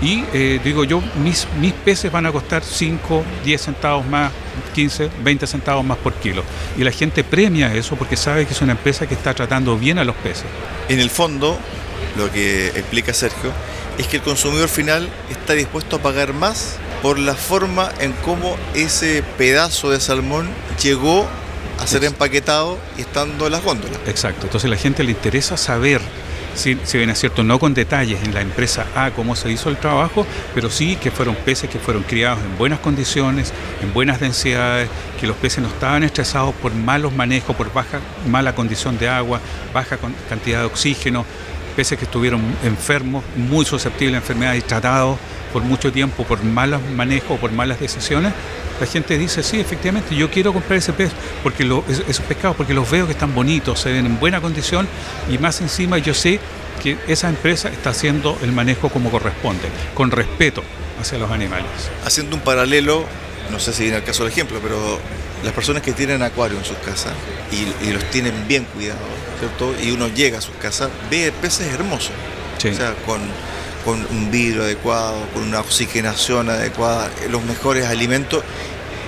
Y 0.00 0.24
eh, 0.32 0.60
digo 0.62 0.84
yo, 0.84 1.02
mis, 1.22 1.46
mis 1.60 1.72
peces 1.72 2.10
van 2.12 2.26
a 2.26 2.32
costar 2.32 2.62
5, 2.62 3.24
10 3.44 3.60
centavos 3.60 4.06
más, 4.06 4.30
15, 4.74 5.10
20 5.24 5.46
centavos 5.46 5.84
más 5.84 5.98
por 5.98 6.14
kilo. 6.14 6.44
Y 6.76 6.84
la 6.84 6.92
gente 6.92 7.24
premia 7.24 7.74
eso 7.74 7.96
porque 7.96 8.16
sabe 8.16 8.46
que 8.46 8.52
es 8.52 8.62
una 8.62 8.72
empresa 8.72 9.06
que 9.08 9.14
está 9.14 9.34
tratando 9.34 9.76
bien 9.76 9.98
a 9.98 10.04
los 10.04 10.14
peces. 10.16 10.44
En 10.88 11.00
el 11.00 11.10
fondo, 11.10 11.58
lo 12.16 12.30
que 12.30 12.68
explica 12.68 13.12
Sergio, 13.12 13.50
es 13.98 14.06
que 14.06 14.16
el 14.16 14.22
consumidor 14.22 14.68
final 14.68 15.08
está 15.30 15.54
dispuesto 15.54 15.96
a 15.96 15.98
pagar 16.00 16.32
más 16.32 16.76
por 17.02 17.18
la 17.18 17.34
forma 17.34 17.90
en 18.00 18.12
cómo 18.24 18.56
ese 18.74 19.22
pedazo 19.36 19.90
de 19.90 20.00
salmón 20.00 20.48
llegó 20.82 21.26
a 21.78 21.86
ser 21.86 22.04
empaquetado 22.04 22.78
y 22.96 23.02
estando 23.02 23.46
en 23.46 23.52
las 23.52 23.62
góndolas. 23.62 23.98
Exacto, 24.06 24.46
entonces 24.46 24.66
a 24.66 24.70
la 24.70 24.76
gente 24.76 25.04
le 25.04 25.10
interesa 25.10 25.56
saber 25.56 26.00
si, 26.58 26.74
bien 26.74 27.10
es 27.10 27.20
cierto, 27.20 27.44
no 27.44 27.60
con 27.60 27.72
detalles 27.72 28.22
en 28.24 28.34
la 28.34 28.40
empresa 28.40 28.84
A 28.96 29.12
cómo 29.12 29.36
se 29.36 29.50
hizo 29.50 29.68
el 29.70 29.76
trabajo, 29.76 30.26
pero 30.54 30.70
sí 30.70 30.96
que 30.96 31.12
fueron 31.12 31.36
peces 31.36 31.70
que 31.70 31.78
fueron 31.78 32.02
criados 32.02 32.40
en 32.40 32.58
buenas 32.58 32.80
condiciones, 32.80 33.52
en 33.80 33.92
buenas 33.92 34.18
densidades, 34.18 34.88
que 35.20 35.28
los 35.28 35.36
peces 35.36 35.62
no 35.62 35.68
estaban 35.68 36.02
estresados 36.02 36.54
por 36.56 36.74
malos 36.74 37.12
manejos, 37.12 37.54
por 37.54 37.72
baja, 37.72 38.00
mala 38.26 38.56
condición 38.56 38.98
de 38.98 39.08
agua, 39.08 39.40
baja 39.72 39.98
cantidad 40.28 40.60
de 40.60 40.66
oxígeno, 40.66 41.24
peces 41.78 41.96
que 41.96 42.06
estuvieron 42.06 42.42
enfermos, 42.64 43.22
muy 43.36 43.64
susceptibles 43.64 44.16
a 44.16 44.18
enfermedades 44.18 44.64
y 44.64 44.66
tratados 44.66 45.16
por 45.52 45.62
mucho 45.62 45.92
tiempo 45.92 46.24
por 46.24 46.42
malos 46.42 46.80
manejos, 46.96 47.38
por 47.38 47.52
malas 47.52 47.78
decisiones, 47.78 48.32
la 48.80 48.86
gente 48.86 49.16
dice, 49.16 49.44
sí, 49.44 49.60
efectivamente, 49.60 50.16
yo 50.16 50.28
quiero 50.28 50.52
comprar 50.52 50.78
ese 50.78 50.92
pez, 50.92 51.12
porque 51.44 51.62
esos 51.62 52.24
pescados, 52.26 52.56
porque 52.56 52.74
los 52.74 52.90
veo 52.90 53.06
que 53.06 53.12
están 53.12 53.32
bonitos, 53.32 53.78
se 53.78 53.92
ven 53.92 54.06
en 54.06 54.18
buena 54.18 54.40
condición 54.40 54.88
y 55.30 55.38
más 55.38 55.60
encima 55.60 55.98
yo 55.98 56.14
sé 56.14 56.40
que 56.82 56.98
esa 57.06 57.28
empresa 57.28 57.68
está 57.68 57.90
haciendo 57.90 58.36
el 58.42 58.50
manejo 58.50 58.88
como 58.88 59.08
corresponde, 59.08 59.68
con 59.94 60.10
respeto 60.10 60.64
hacia 61.00 61.16
los 61.16 61.30
animales. 61.30 61.70
Haciendo 62.04 62.34
un 62.34 62.42
paralelo, 62.42 63.04
no 63.52 63.60
sé 63.60 63.72
si 63.72 63.84
viene 63.84 63.98
el 63.98 64.04
caso 64.04 64.24
del 64.24 64.32
ejemplo, 64.32 64.58
pero 64.60 64.98
las 65.44 65.52
personas 65.52 65.82
que 65.82 65.92
tienen 65.92 66.22
acuario 66.22 66.58
en 66.58 66.64
sus 66.64 66.76
casas 66.78 67.12
y, 67.52 67.90
los 67.90 68.04
tienen 68.10 68.46
bien 68.46 68.64
cuidados, 68.64 69.02
¿cierto? 69.38 69.74
Y 69.82 69.90
uno 69.90 70.08
llega 70.08 70.38
a 70.38 70.40
sus 70.40 70.54
casas, 70.56 70.90
ve 71.10 71.32
peces 71.40 71.72
hermosos. 71.72 72.12
O 72.58 72.74
sea, 72.74 72.94
con 73.06 73.20
con 73.84 74.06
un 74.10 74.30
vidrio 74.30 74.64
adecuado, 74.64 75.26
con 75.32 75.44
una 75.44 75.60
oxigenación 75.60 76.50
adecuada, 76.50 77.10
los 77.30 77.42
mejores 77.44 77.86
alimentos 77.86 78.44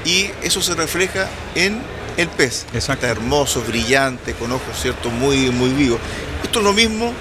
y 0.06 0.30
eso 0.42 0.62
se 0.62 0.74
refleja 0.74 1.28
en 1.54 1.82
el 2.16 2.28
pez. 2.28 2.64
Está 2.72 2.94
hermoso, 3.08 3.62
brillante, 3.62 4.32
con 4.32 4.52
ojos 4.52 4.80
cierto 4.80 5.10
muy 5.10 5.50
muy 5.50 5.70
vivos. 5.70 6.00
Esto 6.42 6.60
es 6.60 6.64
lo 6.64 6.72
mismo, 6.72 7.12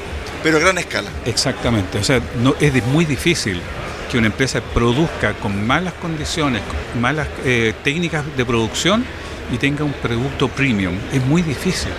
pero 0.42 0.58
a 0.58 0.60
gran 0.62 0.78
escala. 0.78 1.10
Exactamente, 1.26 1.98
o 1.98 2.04
sea, 2.04 2.22
no 2.42 2.56
es 2.60 2.86
muy 2.86 3.04
difícil 3.04 3.62
que 4.10 4.18
una 4.18 4.28
empresa 4.28 4.62
produzca 4.62 5.34
con 5.34 5.66
malas 5.66 5.94
condiciones, 5.94 6.62
con 6.64 7.02
malas 7.02 7.28
eh, 7.46 7.74
técnicas 7.84 8.26
de 8.36 8.46
producción 8.46 9.06
y 9.54 9.58
tenga 9.58 9.84
un 9.84 9.94
producto 9.94 10.48
premium. 10.48 10.96
Es 11.14 11.24
muy 11.26 11.42
difícil. 11.42 11.92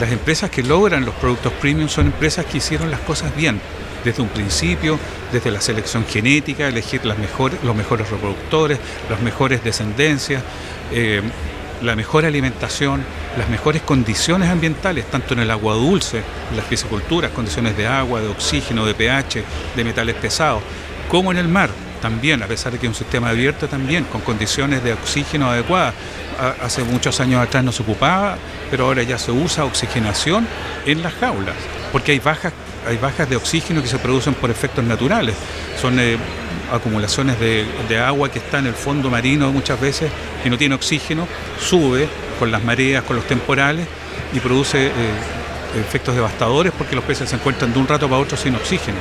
Las 0.00 0.12
empresas 0.12 0.50
que 0.50 0.62
logran 0.62 1.04
los 1.04 1.14
productos 1.14 1.52
premium 1.54 1.88
son 1.88 2.06
empresas 2.06 2.44
que 2.46 2.58
hicieron 2.58 2.90
las 2.90 3.00
cosas 3.00 3.34
bien 3.34 3.60
desde 4.04 4.22
un 4.22 4.28
principio, 4.28 4.98
desde 5.32 5.50
la 5.50 5.60
selección 5.60 6.04
genética, 6.06 6.68
elegir 6.68 7.04
las 7.04 7.18
mejores, 7.18 7.58
los 7.64 7.74
mejores 7.74 8.08
reproductores, 8.08 8.78
las 9.10 9.20
mejores 9.20 9.64
descendencias, 9.64 10.42
eh, 10.92 11.22
la 11.82 11.96
mejor 11.96 12.24
alimentación, 12.24 13.02
las 13.36 13.48
mejores 13.48 13.82
condiciones 13.82 14.48
ambientales, 14.50 15.06
tanto 15.06 15.34
en 15.34 15.40
el 15.40 15.50
agua 15.50 15.74
dulce, 15.74 16.22
en 16.50 16.56
las 16.56 16.66
pisciculturas, 16.66 17.30
condiciones 17.32 17.76
de 17.76 17.86
agua, 17.86 18.20
de 18.20 18.28
oxígeno, 18.28 18.84
de 18.84 18.94
pH, 18.94 19.42
de 19.76 19.84
metales 19.84 20.14
pesados, 20.16 20.62
como 21.08 21.30
en 21.30 21.38
el 21.38 21.48
mar 21.48 21.70
también, 22.00 22.42
a 22.42 22.46
pesar 22.46 22.72
de 22.72 22.78
que 22.78 22.86
es 22.86 22.90
un 22.90 22.94
sistema 22.94 23.30
abierto 23.30 23.68
también, 23.68 24.04
con 24.04 24.20
condiciones 24.20 24.84
de 24.84 24.92
oxígeno 24.92 25.50
adecuadas. 25.50 25.94
Hace 26.62 26.84
muchos 26.84 27.18
años 27.18 27.42
atrás 27.42 27.64
no 27.64 27.72
se 27.72 27.82
ocupaba, 27.82 28.38
pero 28.70 28.84
ahora 28.84 29.02
ya 29.02 29.18
se 29.18 29.32
usa 29.32 29.64
oxigenación 29.64 30.46
en 30.86 31.02
las 31.02 31.12
jaulas, 31.14 31.56
porque 31.90 32.12
hay 32.12 32.20
bajas 32.20 32.52
hay 32.86 32.96
bajas 32.96 33.28
de 33.28 33.36
oxígeno 33.36 33.82
que 33.82 33.88
se 33.88 33.98
producen 33.98 34.34
por 34.34 34.50
efectos 34.50 34.82
naturales. 34.82 35.34
Son 35.80 35.98
eh, 36.00 36.16
acumulaciones 36.72 37.38
de, 37.38 37.98
agua 37.98 38.30
que 38.30 38.38
está 38.38 38.58
en 38.58 38.66
el 38.66 38.74
fondo 38.74 39.10
marino 39.10 39.52
muchas 39.52 39.78
veces 39.80 40.10
y 40.44 40.48
no 40.48 40.56
tiene 40.56 40.74
oxígeno, 40.74 41.26
sube 41.60 42.08
con 42.38 42.50
las 42.50 42.62
mareas, 42.64 43.04
con 43.04 43.16
los 43.16 43.26
temporales 43.26 43.86
y 44.32 44.40
produce 44.40 44.86
eh, 44.86 44.90
efectos 45.78 46.14
devastadores 46.14 46.72
porque 46.76 46.94
los 46.94 47.04
peces 47.04 47.28
se 47.28 47.36
encuentran 47.36 47.72
de 47.72 47.78
un 47.78 47.86
rato 47.86 48.08
para 48.08 48.20
otro 48.20 48.36
sin 48.36 48.54
oxígeno. 48.54 48.98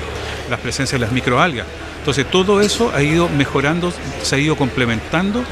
La 0.50 0.58
presencia 0.58 0.98
de 0.98 1.06
las 1.06 1.14
microalgas. 1.14 1.66
Entonces 2.08 2.32
todo 2.32 2.62
eso 2.62 2.90
ha 2.96 3.04
ido 3.04 3.28
mejorando, 3.28 3.92
se 4.24 4.36
ha 4.36 4.40
ido 4.40 4.56
complementando 4.56 5.44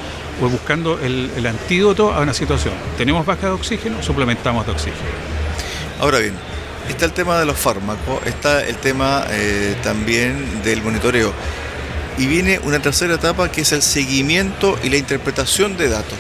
o 0.42 0.48
buscando 0.48 0.98
el, 1.04 1.30
el 1.36 1.48
antídoto 1.48 2.14
a 2.14 2.22
una 2.22 2.34
situación. 2.34 2.74
Tenemos 2.98 3.26
baja 3.26 3.48
de 3.48 3.52
oxígeno, 3.52 4.02
suplementamos 4.02 4.66
de 4.66 4.72
oxígeno. 4.72 5.04
Ahora 6.00 6.20
bien, 6.20 6.34
está 6.88 7.04
el 7.04 7.12
tema 7.12 7.38
de 7.38 7.46
los 7.46 7.58
fármacos, 7.58 8.26
está 8.26 8.64
el 8.64 8.78
tema 8.78 9.26
eh, 9.32 9.76
también 9.84 10.64
del 10.64 10.82
monitoreo. 10.82 11.34
Y 12.18 12.26
viene 12.28 12.62
una 12.64 12.80
tercera 12.80 13.16
etapa 13.16 13.52
que 13.52 13.60
es 13.60 13.74
el 13.74 13.82
seguimiento 13.82 14.80
y 14.82 14.88
la 14.88 14.96
interpretación 14.96 15.76
de 15.76 15.90
datos. 15.90 16.18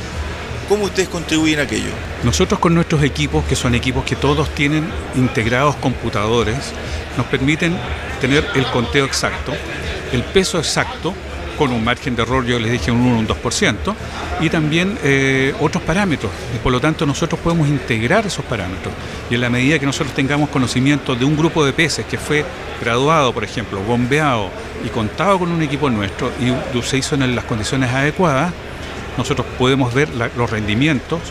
¿Cómo 0.67 0.83
ustedes 0.83 1.07
contribuyen 1.07 1.59
a 1.59 1.61
aquello? 1.61 1.91
Nosotros 2.23 2.59
con 2.59 2.73
nuestros 2.75 3.03
equipos, 3.03 3.45
que 3.45 3.55
son 3.55 3.73
equipos 3.73 4.03
que 4.03 4.17
todos 4.17 4.49
tienen 4.49 4.85
integrados 5.15 5.77
computadores, 5.77 6.57
nos 7.15 7.25
permiten 7.27 7.77
tener 8.19 8.45
el 8.55 8.65
conteo 8.65 9.05
exacto, 9.05 9.53
el 10.11 10.23
peso 10.23 10.57
exacto 10.57 11.13
con 11.57 11.71
un 11.71 11.83
margen 11.83 12.15
de 12.15 12.23
error, 12.23 12.45
yo 12.45 12.59
les 12.59 12.71
dije 12.71 12.91
un 12.91 13.01
1 13.01 13.19
un 13.19 13.27
2%, 13.27 13.95
y 14.41 14.49
también 14.49 14.97
eh, 15.03 15.53
otros 15.59 15.83
parámetros. 15.83 16.31
Y 16.53 16.59
por 16.59 16.71
lo 16.71 16.79
tanto 16.79 17.05
nosotros 17.05 17.39
podemos 17.39 17.67
integrar 17.67 18.25
esos 18.25 18.45
parámetros. 18.45 18.93
Y 19.29 19.35
en 19.35 19.41
la 19.41 19.49
medida 19.49 19.79
que 19.79 19.85
nosotros 19.85 20.13
tengamos 20.13 20.49
conocimiento 20.49 21.15
de 21.15 21.25
un 21.25 21.37
grupo 21.37 21.65
de 21.65 21.73
peces 21.73 22.05
que 22.05 22.17
fue 22.17 22.45
graduado, 22.81 23.33
por 23.33 23.43
ejemplo, 23.43 23.79
bombeado 23.81 24.49
y 24.85 24.89
contado 24.89 25.39
con 25.39 25.51
un 25.51 25.61
equipo 25.61 25.89
nuestro 25.89 26.31
y 26.39 26.81
se 26.81 26.97
hizo 26.97 27.15
en 27.15 27.35
las 27.35 27.45
condiciones 27.45 27.89
adecuadas, 27.91 28.51
nosotros 29.17 29.47
podemos 29.57 29.93
ver 29.93 30.09
los 30.35 30.49
rendimientos, 30.49 31.21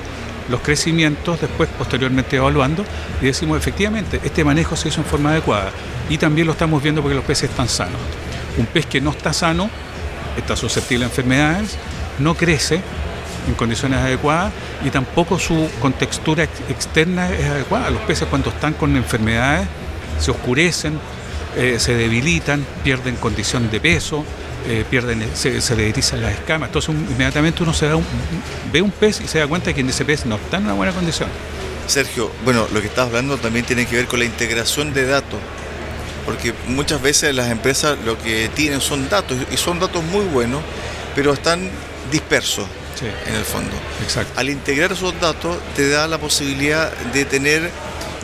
los 0.48 0.60
crecimientos, 0.60 1.40
después 1.40 1.68
posteriormente 1.78 2.36
evaluando 2.36 2.84
y 3.20 3.26
decimos 3.26 3.58
efectivamente, 3.58 4.20
este 4.24 4.42
manejo 4.42 4.74
se 4.74 4.88
hizo 4.88 5.00
en 5.00 5.06
forma 5.06 5.30
adecuada 5.30 5.70
y 6.08 6.18
también 6.18 6.46
lo 6.46 6.52
estamos 6.54 6.82
viendo 6.82 7.02
porque 7.02 7.14
los 7.14 7.24
peces 7.24 7.50
están 7.50 7.68
sanos. 7.68 8.00
Un 8.56 8.66
pez 8.66 8.86
que 8.86 9.00
no 9.00 9.10
está 9.10 9.32
sano 9.32 9.70
está 10.36 10.56
susceptible 10.56 11.04
a 11.04 11.08
enfermedades, 11.08 11.76
no 12.18 12.34
crece 12.34 12.80
en 13.46 13.54
condiciones 13.54 13.98
adecuadas 14.00 14.52
y 14.84 14.90
tampoco 14.90 15.38
su 15.38 15.68
contextura 15.80 16.44
externa 16.44 17.30
es 17.30 17.46
adecuada. 17.46 17.90
Los 17.90 18.02
peces 18.02 18.28
cuando 18.28 18.50
están 18.50 18.74
con 18.74 18.96
enfermedades 18.96 19.68
se 20.18 20.30
oscurecen, 20.30 20.98
eh, 21.56 21.76
se 21.78 21.94
debilitan, 21.94 22.64
pierden 22.82 23.16
condición 23.16 23.70
de 23.70 23.80
peso, 23.80 24.24
eh, 24.66 24.84
pierden, 24.88 25.24
se, 25.34 25.60
se 25.60 25.76
le 25.76 25.88
las 25.90 26.32
escamas. 26.32 26.68
Entonces 26.68 26.94
inmediatamente 26.94 27.62
uno 27.62 27.74
se 27.74 27.86
da 27.86 27.96
ve 28.72 28.82
un 28.82 28.90
pez 28.90 29.20
y 29.20 29.28
se 29.28 29.38
da 29.38 29.46
cuenta 29.46 29.66
de 29.66 29.74
que 29.74 29.82
ese 29.82 30.04
pez 30.04 30.26
no 30.26 30.36
está 30.36 30.56
en 30.56 30.64
una 30.64 30.74
buena 30.74 30.92
condición. 30.92 31.28
Sergio, 31.86 32.30
bueno, 32.44 32.66
lo 32.72 32.80
que 32.80 32.86
estás 32.86 33.08
hablando 33.08 33.36
también 33.36 33.66
tiene 33.66 33.86
que 33.86 33.96
ver 33.96 34.06
con 34.06 34.18
la 34.18 34.24
integración 34.24 34.94
de 34.94 35.06
datos 35.06 35.38
porque 36.24 36.54
muchas 36.68 37.00
veces 37.00 37.34
las 37.34 37.50
empresas 37.50 37.98
lo 38.04 38.18
que 38.18 38.48
tienen 38.54 38.80
son 38.80 39.08
datos 39.08 39.36
y 39.50 39.56
son 39.56 39.80
datos 39.80 40.02
muy 40.04 40.24
buenos, 40.24 40.62
pero 41.14 41.32
están 41.32 41.70
dispersos 42.10 42.66
en 43.26 43.34
el 43.34 43.44
fondo. 43.44 43.72
Exacto. 44.02 44.38
Al 44.38 44.48
integrar 44.48 44.92
esos 44.92 45.18
datos 45.20 45.56
te 45.76 45.88
da 45.88 46.06
la 46.08 46.18
posibilidad 46.18 46.92
de 47.12 47.24
tener 47.24 47.70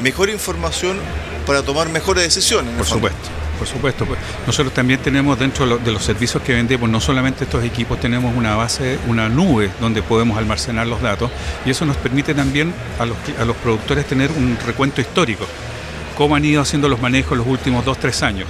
mejor 0.02 0.30
información 0.30 0.99
para 1.47 1.62
tomar 1.62 1.88
mejores 1.88 2.25
decisiones. 2.25 2.75
Por 2.76 2.87
supuesto. 2.87 3.28
Por 3.59 3.69
supuesto, 3.69 4.07
pues. 4.07 4.19
nosotros 4.47 4.73
también 4.73 5.00
tenemos 5.00 5.38
dentro 5.38 5.66
de 5.76 5.92
los 5.92 6.02
servicios 6.02 6.42
que 6.42 6.54
vendemos, 6.54 6.88
no 6.88 6.99
solamente 6.99 7.45
estos 7.45 7.62
equipos, 7.62 8.00
tenemos 8.00 8.35
una 8.35 8.57
base, 8.57 8.99
una 9.07 9.28
nube 9.28 9.71
donde 9.80 10.02
podemos 10.02 10.38
almacenar 10.38 10.87
los 10.87 11.02
datos 11.02 11.30
y 11.66 11.71
eso 11.71 11.85
nos 11.85 11.99
permite 11.99 12.33
también 12.33 12.73
a 12.99 13.04
los, 13.04 13.19
a 13.38 13.45
los 13.45 13.54
productores 13.57 14.07
tener 14.07 14.30
un 14.33 14.57
recuento 14.64 15.02
histórico 15.02 15.47
cómo 16.21 16.37
han 16.37 16.45
ido 16.45 16.61
haciendo 16.61 16.91
los 16.91 17.00
manejos 17.00 17.39
los 17.39 17.47
últimos 17.47 17.83
dos, 17.83 17.97
tres 17.97 18.23
años. 18.23 18.47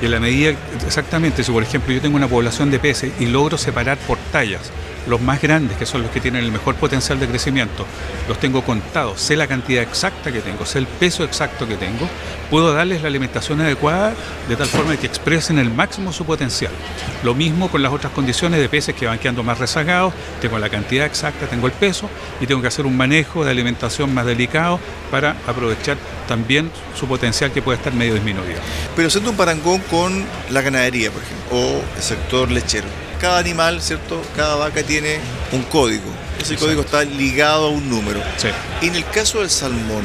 Y 0.00 0.06
en 0.06 0.12
la 0.12 0.20
medida, 0.20 0.54
exactamente, 0.86 1.44
si 1.44 1.52
por 1.52 1.62
ejemplo 1.62 1.92
yo 1.92 2.00
tengo 2.00 2.16
una 2.16 2.28
población 2.28 2.70
de 2.70 2.78
peces 2.78 3.12
y 3.20 3.26
logro 3.26 3.58
separar 3.58 3.98
por 3.98 4.16
tallas 4.32 4.72
los 5.06 5.20
más 5.20 5.40
grandes, 5.40 5.76
que 5.76 5.86
son 5.86 6.02
los 6.02 6.10
que 6.10 6.20
tienen 6.20 6.44
el 6.44 6.52
mejor 6.52 6.74
potencial 6.76 7.18
de 7.18 7.26
crecimiento, 7.26 7.86
los 8.28 8.38
tengo 8.38 8.62
contados, 8.62 9.20
sé 9.20 9.36
la 9.36 9.46
cantidad 9.46 9.82
exacta 9.82 10.32
que 10.32 10.40
tengo, 10.40 10.66
sé 10.66 10.78
el 10.78 10.86
peso 10.86 11.24
exacto 11.24 11.66
que 11.66 11.76
tengo, 11.76 12.08
puedo 12.50 12.72
darles 12.72 13.02
la 13.02 13.08
alimentación 13.08 13.60
adecuada 13.60 14.14
de 14.48 14.56
tal 14.56 14.66
forma 14.66 14.96
que 14.96 15.06
expresen 15.06 15.58
el 15.58 15.70
máximo 15.70 16.12
su 16.12 16.24
potencial. 16.24 16.72
Lo 17.22 17.34
mismo 17.34 17.70
con 17.70 17.82
las 17.82 17.92
otras 17.92 18.12
condiciones 18.12 18.60
de 18.60 18.68
peces 18.68 18.94
que 18.94 19.06
van 19.06 19.18
quedando 19.18 19.42
más 19.42 19.58
rezagados, 19.58 20.12
tengo 20.40 20.58
la 20.58 20.68
cantidad 20.68 21.06
exacta, 21.06 21.46
tengo 21.46 21.66
el 21.66 21.72
peso 21.72 22.08
y 22.40 22.46
tengo 22.46 22.60
que 22.60 22.68
hacer 22.68 22.86
un 22.86 22.96
manejo 22.96 23.44
de 23.44 23.50
alimentación 23.50 24.12
más 24.12 24.26
delicado 24.26 24.80
para 25.10 25.36
aprovechar 25.46 25.96
también 26.28 26.70
su 26.94 27.06
potencial 27.06 27.50
que 27.50 27.62
puede 27.62 27.78
estar 27.78 27.92
medio 27.92 28.14
disminuido. 28.14 28.60
Pero 28.96 29.08
haciendo 29.08 29.30
un 29.30 29.36
parangón 29.36 29.80
con 29.90 30.24
la 30.50 30.60
ganadería, 30.60 31.10
por 31.10 31.22
ejemplo, 31.22 31.56
o 31.56 31.82
el 31.96 32.02
sector 32.02 32.50
lechero. 32.50 33.09
Cada 33.20 33.38
animal, 33.38 33.82
¿cierto? 33.82 34.22
Cada 34.36 34.56
vaca 34.56 34.82
tiene 34.82 35.18
un 35.52 35.62
código. 35.64 36.04
Ese 36.40 36.56
código 36.56 36.80
está 36.82 37.04
ligado 37.04 37.66
a 37.66 37.70
un 37.70 37.88
número. 37.90 38.20
Sí. 38.38 38.48
En 38.80 38.94
el 38.96 39.04
caso 39.04 39.40
del 39.40 39.50
salmón, 39.50 40.02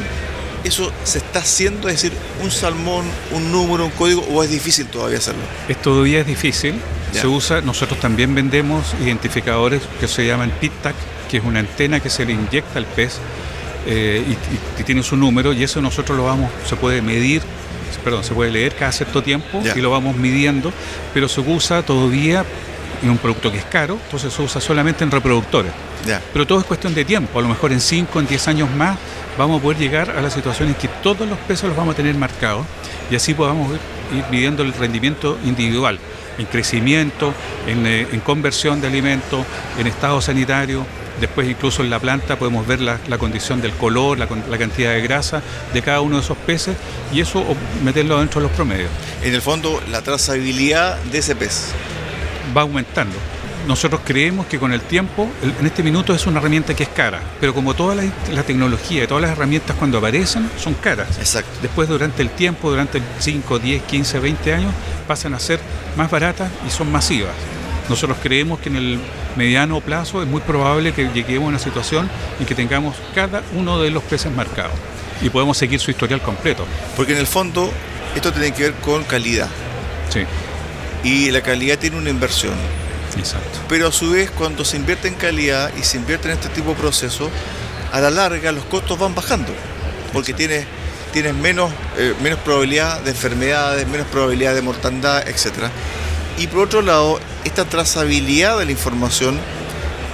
¿eso 0.65 0.91
se 1.05 1.19
está 1.19 1.39
haciendo? 1.39 1.88
Es 1.88 2.01
decir, 2.01 2.12
un 2.43 2.51
salmón, 2.51 3.05
un 3.31 3.51
número, 3.53 3.86
un 3.86 3.91
código, 3.91 4.22
o 4.29 4.43
es 4.43 4.50
difícil 4.50 4.88
todavía 4.88 5.19
hacerlo? 5.19 5.41
Es 5.69 5.81
todavía 5.81 6.19
es 6.19 6.27
difícil. 6.27 6.75
Ya. 7.13 7.22
Se 7.22 7.27
usa, 7.27 7.62
nosotros 7.62 8.00
también 8.01 8.36
vendemos 8.36 8.93
identificadores 9.01 9.81
que 10.01 10.10
se 10.10 10.27
llaman 10.27 10.51
PIT-TAC, 10.60 10.95
que 11.31 11.38
es 11.38 11.43
una 11.45 11.62
antena 11.62 12.01
que 12.01 12.10
se 12.10 12.25
le 12.25 12.34
inyecta 12.34 12.79
al 12.79 12.86
pez 12.86 13.19
eh, 13.88 14.22
y, 14.27 14.31
y- 14.31 14.81
y 14.81 14.84
tiene 14.84 15.01
su 15.03 15.15
número 15.15 15.53
y 15.53 15.63
eso 15.63 15.79
nosotros 15.81 16.17
lo 16.17 16.25
vamos, 16.25 16.51
se 16.67 16.75
puede 16.75 17.01
medir, 17.01 17.41
perdón, 18.03 18.24
se 18.25 18.34
puede 18.34 18.51
leer 18.51 18.75
cada 18.75 18.91
cierto 18.91 19.24
tiempo 19.24 19.62
Ya. 19.63 19.74
y 19.77 19.79
lo 19.81 19.91
vamos 19.91 20.17
midiendo, 20.17 20.74
pero 21.13 21.29
se 21.29 21.39
usa 21.39 21.84
todavía 21.84 22.43
en 23.05 23.12
un 23.12 23.17
producto 23.17 23.51
que 23.51 23.59
es 23.59 23.65
caro, 23.65 24.00
entonces 24.03 24.33
se 24.33 24.41
usa 24.41 24.59
solamente 24.59 25.03
en 25.03 25.12
reproductores. 25.12 25.71
Ya. 26.05 26.21
Pero 26.33 26.45
todo 26.45 26.59
es 26.59 26.65
cuestión 26.65 26.93
de 26.93 27.05
tiempo. 27.05 27.39
A 27.39 27.41
lo 27.41 27.47
mejor 27.47 27.71
en 27.71 27.79
5, 27.79 28.19
en 28.19 28.27
10 28.27 28.47
años 28.47 28.69
más 28.71 28.97
vamos 29.38 29.59
a 29.59 29.62
poder 29.62 29.77
llegar 29.77 30.09
a 30.09 30.21
la 30.21 30.29
situación 30.29 30.69
en 30.69 30.75
que 30.75 30.88
todos 30.88 31.27
los 31.27 31.38
pesos 31.39 31.67
los 31.67 31.77
vamos 31.77 31.93
a 31.93 31.97
tener 31.97 32.15
marcados 32.15 32.65
y 33.12 33.15
así 33.15 33.33
podamos 33.33 33.71
ir, 33.74 34.24
midiendo 34.31 34.63
el 34.63 34.74
rendimiento 34.74 35.38
individual 35.45 36.00
en 36.38 36.45
crecimiento, 36.47 37.33
en, 37.67 37.85
eh, 37.85 38.07
en 38.12 38.19
conversión 38.19 38.81
de 38.81 38.88
alimentos, 38.88 39.45
en 39.79 39.88
estado 39.88 40.19
sanitario. 40.21 40.85
Después 41.19 41.47
incluso 41.47 41.81
en 41.81 41.89
la 41.89 42.00
planta 42.00 42.38
podemos 42.38 42.67
ver 42.67 42.81
la, 42.81 43.00
la 43.07 43.17
condición 43.17 43.62
del 43.62 43.71
color, 43.71 44.17
la, 44.17 44.27
cantidad 44.57 44.91
de 44.91 45.01
grasa 45.01 45.41
de 45.74 45.81
cada 45.81 46.01
uno 46.01 46.17
de 46.17 46.24
esos 46.24 46.38
peces 46.38 46.75
y 47.13 47.21
eso 47.21 47.45
meterlo 47.83 48.19
dentro 48.19 48.41
de 48.41 48.47
los 48.47 48.55
promedios. 48.55 48.89
En 49.24 49.33
el 49.33 49.41
fondo, 49.41 49.81
la 49.89 50.01
trazabilidad 50.01 50.97
de 51.03 51.19
ese 51.19 51.35
pez. 51.35 51.71
Va 52.55 52.61
aumentando. 52.61 53.15
Nosotros 53.67 54.01
creemos 54.05 54.45
que 54.45 54.59
con 54.59 54.71
el 54.73 54.81
tiempo, 54.81 55.27
el- 55.41 55.55
en 55.59 55.65
este 55.65 55.81
minuto 55.81 56.13
es 56.13 56.27
una 56.27 56.39
herramienta 56.39 56.75
que 56.75 56.83
es 56.83 56.89
cara, 56.89 57.19
pero 57.39 57.53
como 57.53 57.73
toda 57.73 57.95
la, 57.95 58.03
la 58.31 58.43
tecnología 58.43 59.03
y 59.03 59.07
todas 59.07 59.23
las 59.23 59.31
herramientas 59.31 59.75
cuando 59.77 59.97
aparecen 59.97 60.49
son 60.61 60.75
caras. 60.75 61.17
Exacto. 61.17 61.49
Después 61.63 61.89
durante 61.89 62.21
el 62.21 62.29
tiempo, 62.29 62.69
durante 62.69 63.01
5, 63.19 63.57
10, 63.57 63.81
15, 63.83 64.19
20 64.19 64.53
años, 64.53 64.71
pasan 65.07 65.33
a 65.33 65.39
ser 65.39 65.59
más 65.97 66.11
baratas 66.11 66.51
y 66.67 66.69
son 66.69 66.91
masivas. 66.91 67.31
Nosotros 67.89 68.17
creemos 68.21 68.59
que 68.59 68.69
en 68.69 68.75
el 68.75 68.99
mediano 69.35 69.79
plazo 69.81 70.21
es 70.21 70.27
muy 70.27 70.41
probable 70.41 70.91
que 70.93 71.09
lleguemos 71.13 71.45
a 71.45 71.49
una 71.49 71.59
situación 71.59 72.09
en 72.39 72.45
que 72.45 72.53
tengamos 72.55 72.95
cada 73.15 73.41
uno 73.55 73.79
de 73.79 73.89
los 73.89 74.03
peces 74.03 74.31
marcados 74.31 74.73
y 75.21 75.29
podemos 75.29 75.57
seguir 75.57 75.79
su 75.79 75.89
historial 75.91 76.21
completo. 76.21 76.65
Porque 76.95 77.13
en 77.13 77.19
el 77.19 77.27
fondo, 77.27 77.71
esto 78.15 78.31
tiene 78.31 78.51
que 78.53 78.63
ver 78.63 78.73
con 78.75 79.03
calidad. 79.05 79.47
Sí, 80.09 80.21
Y 81.05 81.29
la 81.29 81.41
calidad 81.41 81.77
tiene 81.77 81.97
una 81.97 82.09
inversión. 82.09 82.55
exacto. 83.15 83.59
Pero 83.69 83.88
a 83.88 83.91
su 83.91 84.09
vez, 84.09 84.31
cuando 84.31 84.65
se 84.65 84.75
invierte 84.75 85.07
en 85.07 85.13
calidad 85.13 85.71
y 85.79 85.83
se 85.83 85.97
invierte 85.97 86.27
en 86.29 86.33
este 86.33 86.50
tipo 86.50 86.71
de 86.71 86.75
procesos, 86.75 87.29
a 87.91 88.01
la 88.01 88.09
larga 88.09 88.51
los 88.51 88.65
costos 88.65 88.97
van 88.97 89.13
bajando. 89.13 89.53
Porque 90.12 90.33
tienes, 90.33 90.65
tienes 91.13 91.35
menos, 91.35 91.71
eh, 91.97 92.15
menos 92.24 92.39
probabilidad 92.39 93.01
de 93.01 93.12
enfermedades, 93.12 93.88
menos 93.88 94.07
probabilidad 94.07 94.55
de 94.55 94.63
mortandad, 94.63 95.27
etc. 95.27 95.69
Y 96.39 96.47
por 96.47 96.62
otro 96.62 96.81
lado, 96.81 97.19
esta 97.43 97.65
trazabilidad 97.65 98.57
de 98.57 98.65
la 98.65 98.71
información, 98.71 99.39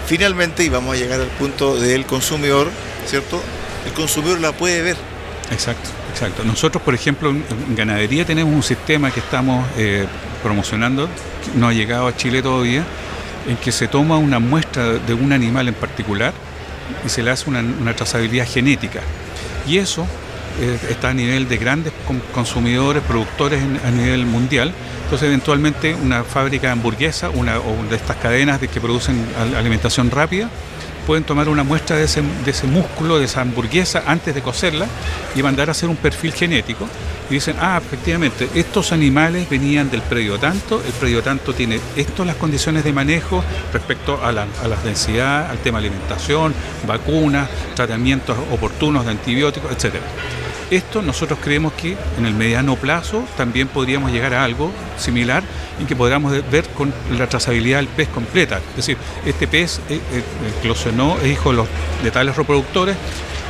finalmente, 0.07 0.65
y 0.65 0.69
vamos 0.69 0.95
a 0.95 0.99
llegar 0.99 1.21
al 1.21 1.27
punto 1.27 1.77
del 1.77 2.05
consumidor, 2.05 2.69
¿cierto? 3.07 3.41
El 3.85 3.93
consumidor 3.93 4.41
la 4.41 4.51
puede 4.51 4.81
ver. 4.81 4.97
Exacto, 5.51 5.89
exacto. 6.21 6.43
Nosotros, 6.43 6.83
por 6.83 6.93
ejemplo, 6.93 7.31
en 7.31 7.75
ganadería 7.75 8.25
tenemos 8.25 8.53
un 8.53 8.63
sistema 8.63 9.09
que 9.11 9.19
estamos 9.19 9.65
eh, 9.77 10.05
promocionando, 10.43 11.09
no 11.55 11.67
ha 11.67 11.73
llegado 11.73 12.07
a 12.07 12.15
Chile 12.15 12.41
todavía, 12.41 12.83
en 13.47 13.57
que 13.57 13.71
se 13.71 13.87
toma 13.87 14.17
una 14.17 14.37
muestra 14.39 14.93
de 14.93 15.13
un 15.15 15.33
animal 15.33 15.67
en 15.67 15.73
particular 15.73 16.33
y 17.05 17.09
se 17.09 17.23
le 17.23 17.31
hace 17.31 17.49
una, 17.49 17.93
trazabilidad 17.95 18.47
genética. 18.47 19.01
Y 19.67 19.79
eso 19.79 20.05
eh, 20.59 20.77
está 20.91 21.09
a 21.09 21.13
nivel 21.13 21.49
de 21.49 21.57
grandes 21.57 21.91
consumidores, 22.33 23.01
productores 23.01 23.63
a 23.85 23.89
nivel 23.89 24.25
mundial. 24.27 24.71
Entonces, 25.05 25.27
eventualmente, 25.27 25.95
una 25.95 26.23
fábrica 26.23 26.67
de 26.67 26.73
hamburguesa 26.73 27.31
una, 27.31 27.57
o 27.57 27.89
de 27.89 27.95
estas 27.95 28.17
cadenas 28.17 28.61
de 28.61 28.67
que 28.67 28.79
producen 28.79 29.25
al- 29.39 29.55
alimentación 29.55 30.11
rápida 30.11 30.49
pueden 31.05 31.23
tomar 31.23 31.49
una 31.49 31.63
muestra 31.63 31.95
de 31.97 32.05
ese, 32.05 32.21
de 32.21 32.51
ese 32.51 32.67
músculo, 32.67 33.19
de 33.19 33.25
esa 33.25 33.41
hamburguesa, 33.41 34.03
antes 34.05 34.33
de 34.33 34.41
cocerla 34.41 34.87
y 35.35 35.43
mandar 35.43 35.69
a 35.69 35.71
hacer 35.71 35.89
un 35.89 35.95
perfil 35.95 36.33
genético. 36.33 36.87
Y 37.29 37.35
dicen, 37.35 37.55
ah, 37.59 37.79
efectivamente, 37.83 38.49
estos 38.55 38.91
animales 38.91 39.49
venían 39.49 39.89
del 39.89 40.01
predio 40.01 40.37
tanto, 40.37 40.81
el 40.85 40.91
predio 40.93 41.23
tanto 41.23 41.53
tiene 41.53 41.79
esto 41.95 42.25
las 42.25 42.35
condiciones 42.35 42.83
de 42.83 42.91
manejo 42.91 43.43
respecto 43.71 44.23
a 44.23 44.31
la, 44.31 44.47
a 44.63 44.67
la 44.67 44.75
densidad, 44.77 45.49
al 45.49 45.59
tema 45.59 45.77
alimentación, 45.77 46.53
vacunas, 46.85 47.49
tratamientos 47.75 48.37
oportunos 48.51 49.05
de 49.05 49.11
antibióticos, 49.11 49.71
etcétera. 49.71 50.03
Esto 50.71 51.01
nosotros 51.01 51.37
creemos 51.43 51.73
que 51.73 51.97
en 52.17 52.25
el 52.25 52.33
mediano 52.33 52.77
plazo 52.77 53.25
también 53.35 53.67
podríamos 53.67 54.09
llegar 54.09 54.33
a 54.33 54.45
algo 54.45 54.71
similar 54.97 55.43
en 55.77 55.85
que 55.85 55.97
podamos 55.97 56.31
ver 56.49 56.65
con 56.69 56.93
la 57.11 57.27
trazabilidad 57.27 57.79
del 57.79 57.89
pez 57.89 58.07
completa. 58.07 58.61
Es 58.69 58.77
decir, 58.77 58.97
este 59.25 59.49
pez 59.49 59.79
eh, 59.89 59.99
eh, 60.13 60.23
eclosionó, 60.59 61.17
es 61.21 61.27
hijo 61.27 61.51
de, 61.51 61.57
los, 61.57 61.67
de 62.01 62.09
tales 62.09 62.37
reproductores, 62.37 62.95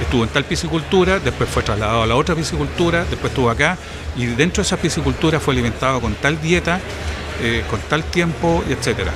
estuvo 0.01 0.23
en 0.23 0.29
tal 0.29 0.45
piscicultura, 0.45 1.19
después 1.19 1.47
fue 1.47 1.61
trasladado 1.61 2.01
a 2.01 2.07
la 2.07 2.15
otra 2.15 2.33
piscicultura, 2.33 3.05
después 3.05 3.31
estuvo 3.31 3.51
acá 3.51 3.77
y 4.17 4.25
dentro 4.25 4.63
de 4.63 4.65
esa 4.65 4.77
piscicultura 4.77 5.39
fue 5.39 5.53
alimentado 5.53 6.01
con 6.01 6.15
tal 6.15 6.41
dieta, 6.41 6.79
eh, 7.39 7.63
con 7.69 7.79
tal 7.81 8.03
tiempo, 8.03 8.63
etcétera. 8.67 9.11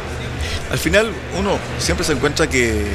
Al 0.69 0.77
final 0.77 1.11
uno 1.39 1.57
siempre 1.79 2.05
se 2.05 2.13
encuentra 2.13 2.47
que, 2.47 2.85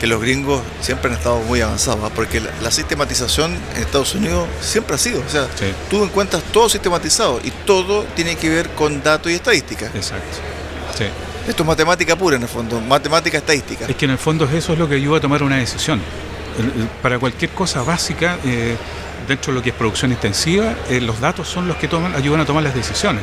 que 0.00 0.06
los 0.06 0.20
gringos 0.20 0.62
siempre 0.80 1.10
han 1.10 1.16
estado 1.16 1.40
muy 1.40 1.60
avanzados, 1.60 2.10
porque 2.14 2.40
la, 2.40 2.50
la 2.62 2.70
sistematización 2.70 3.56
en 3.74 3.82
Estados 3.82 4.14
Unidos 4.14 4.46
siempre 4.60 4.94
ha 4.94 4.98
sido, 4.98 5.20
o 5.26 5.28
sea, 5.30 5.48
Sí. 5.58 5.66
tú 5.90 6.04
encuentras 6.04 6.42
todo 6.52 6.68
sistematizado 6.68 7.40
y 7.42 7.50
todo 7.50 8.04
tiene 8.14 8.36
que 8.36 8.48
ver 8.48 8.70
con 8.70 9.02
datos 9.02 9.32
y 9.32 9.34
estadística. 9.34 9.86
Exacto. 9.94 10.38
Sí. 10.96 11.04
Esto 11.48 11.62
es 11.62 11.66
matemática 11.66 12.14
pura 12.16 12.36
en 12.36 12.42
el 12.42 12.48
fondo, 12.48 12.80
matemática 12.80 13.38
estadística. 13.38 13.86
Es 13.86 13.96
que 13.96 14.04
en 14.04 14.10
el 14.12 14.18
fondo 14.18 14.44
eso 14.52 14.72
es 14.74 14.78
lo 14.78 14.88
que 14.88 14.94
ayuda 14.96 15.18
a 15.18 15.20
tomar 15.20 15.42
una 15.42 15.56
decisión. 15.56 16.00
Para 17.02 17.18
cualquier 17.18 17.50
cosa 17.52 17.82
básica, 17.82 18.36
eh, 18.44 18.76
dentro 19.26 19.52
de 19.52 19.58
lo 19.58 19.62
que 19.62 19.70
es 19.70 19.74
producción 19.76 20.12
extensiva, 20.12 20.74
eh, 20.90 21.00
los 21.00 21.20
datos 21.20 21.48
son 21.48 21.68
los 21.68 21.76
que 21.76 21.86
toman, 21.88 22.14
ayudan 22.14 22.40
a 22.40 22.44
tomar 22.44 22.62
las 22.64 22.74
decisiones. 22.74 23.22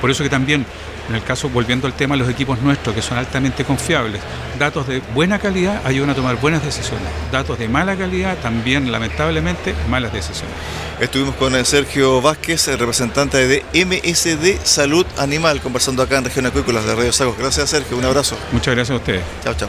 Por 0.00 0.10
eso 0.10 0.22
que 0.22 0.30
también, 0.30 0.64
en 1.10 1.16
el 1.16 1.24
caso, 1.24 1.48
volviendo 1.48 1.86
al 1.86 1.92
tema 1.92 2.14
de 2.14 2.20
los 2.20 2.30
equipos 2.30 2.60
nuestros, 2.62 2.94
que 2.94 3.02
son 3.02 3.18
altamente 3.18 3.64
confiables, 3.64 4.20
datos 4.58 4.86
de 4.86 5.00
buena 5.12 5.38
calidad 5.38 5.82
ayudan 5.84 6.10
a 6.10 6.14
tomar 6.14 6.40
buenas 6.40 6.64
decisiones. 6.64 7.08
Datos 7.32 7.58
de 7.58 7.68
mala 7.68 7.96
calidad 7.96 8.38
también, 8.38 8.90
lamentablemente, 8.92 9.74
malas 9.88 10.12
decisiones. 10.12 10.54
Estuvimos 11.00 11.34
con 11.34 11.54
el 11.56 11.66
Sergio 11.66 12.22
Vázquez, 12.22 12.68
el 12.68 12.78
representante 12.78 13.46
de 13.48 13.64
MSD 13.74 14.64
Salud 14.64 15.04
Animal, 15.18 15.60
conversando 15.60 16.02
acá 16.02 16.18
en 16.18 16.24
Región 16.24 16.46
Acuícolas 16.46 16.84
de 16.84 16.94
Radio 16.94 17.12
Sagos. 17.12 17.36
Gracias 17.36 17.70
Sergio, 17.70 17.96
un 17.96 18.04
abrazo. 18.04 18.36
Muchas 18.52 18.74
gracias 18.74 18.94
a 18.94 18.98
ustedes. 18.98 19.22
Chao, 19.42 19.54
chao. 19.54 19.68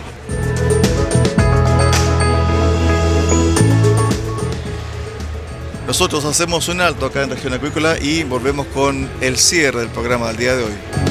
Nosotros 5.87 6.23
hacemos 6.23 6.69
un 6.69 6.81
alto 6.81 7.07
acá 7.07 7.23
en 7.23 7.31
Región 7.31 7.53
Acuícola 7.53 7.97
y 7.99 8.23
volvemos 8.23 8.67
con 8.67 9.09
el 9.19 9.37
cierre 9.37 9.79
del 9.79 9.89
programa 9.89 10.27
del 10.27 10.37
día 10.37 10.55
de 10.55 10.63
hoy. 10.63 11.10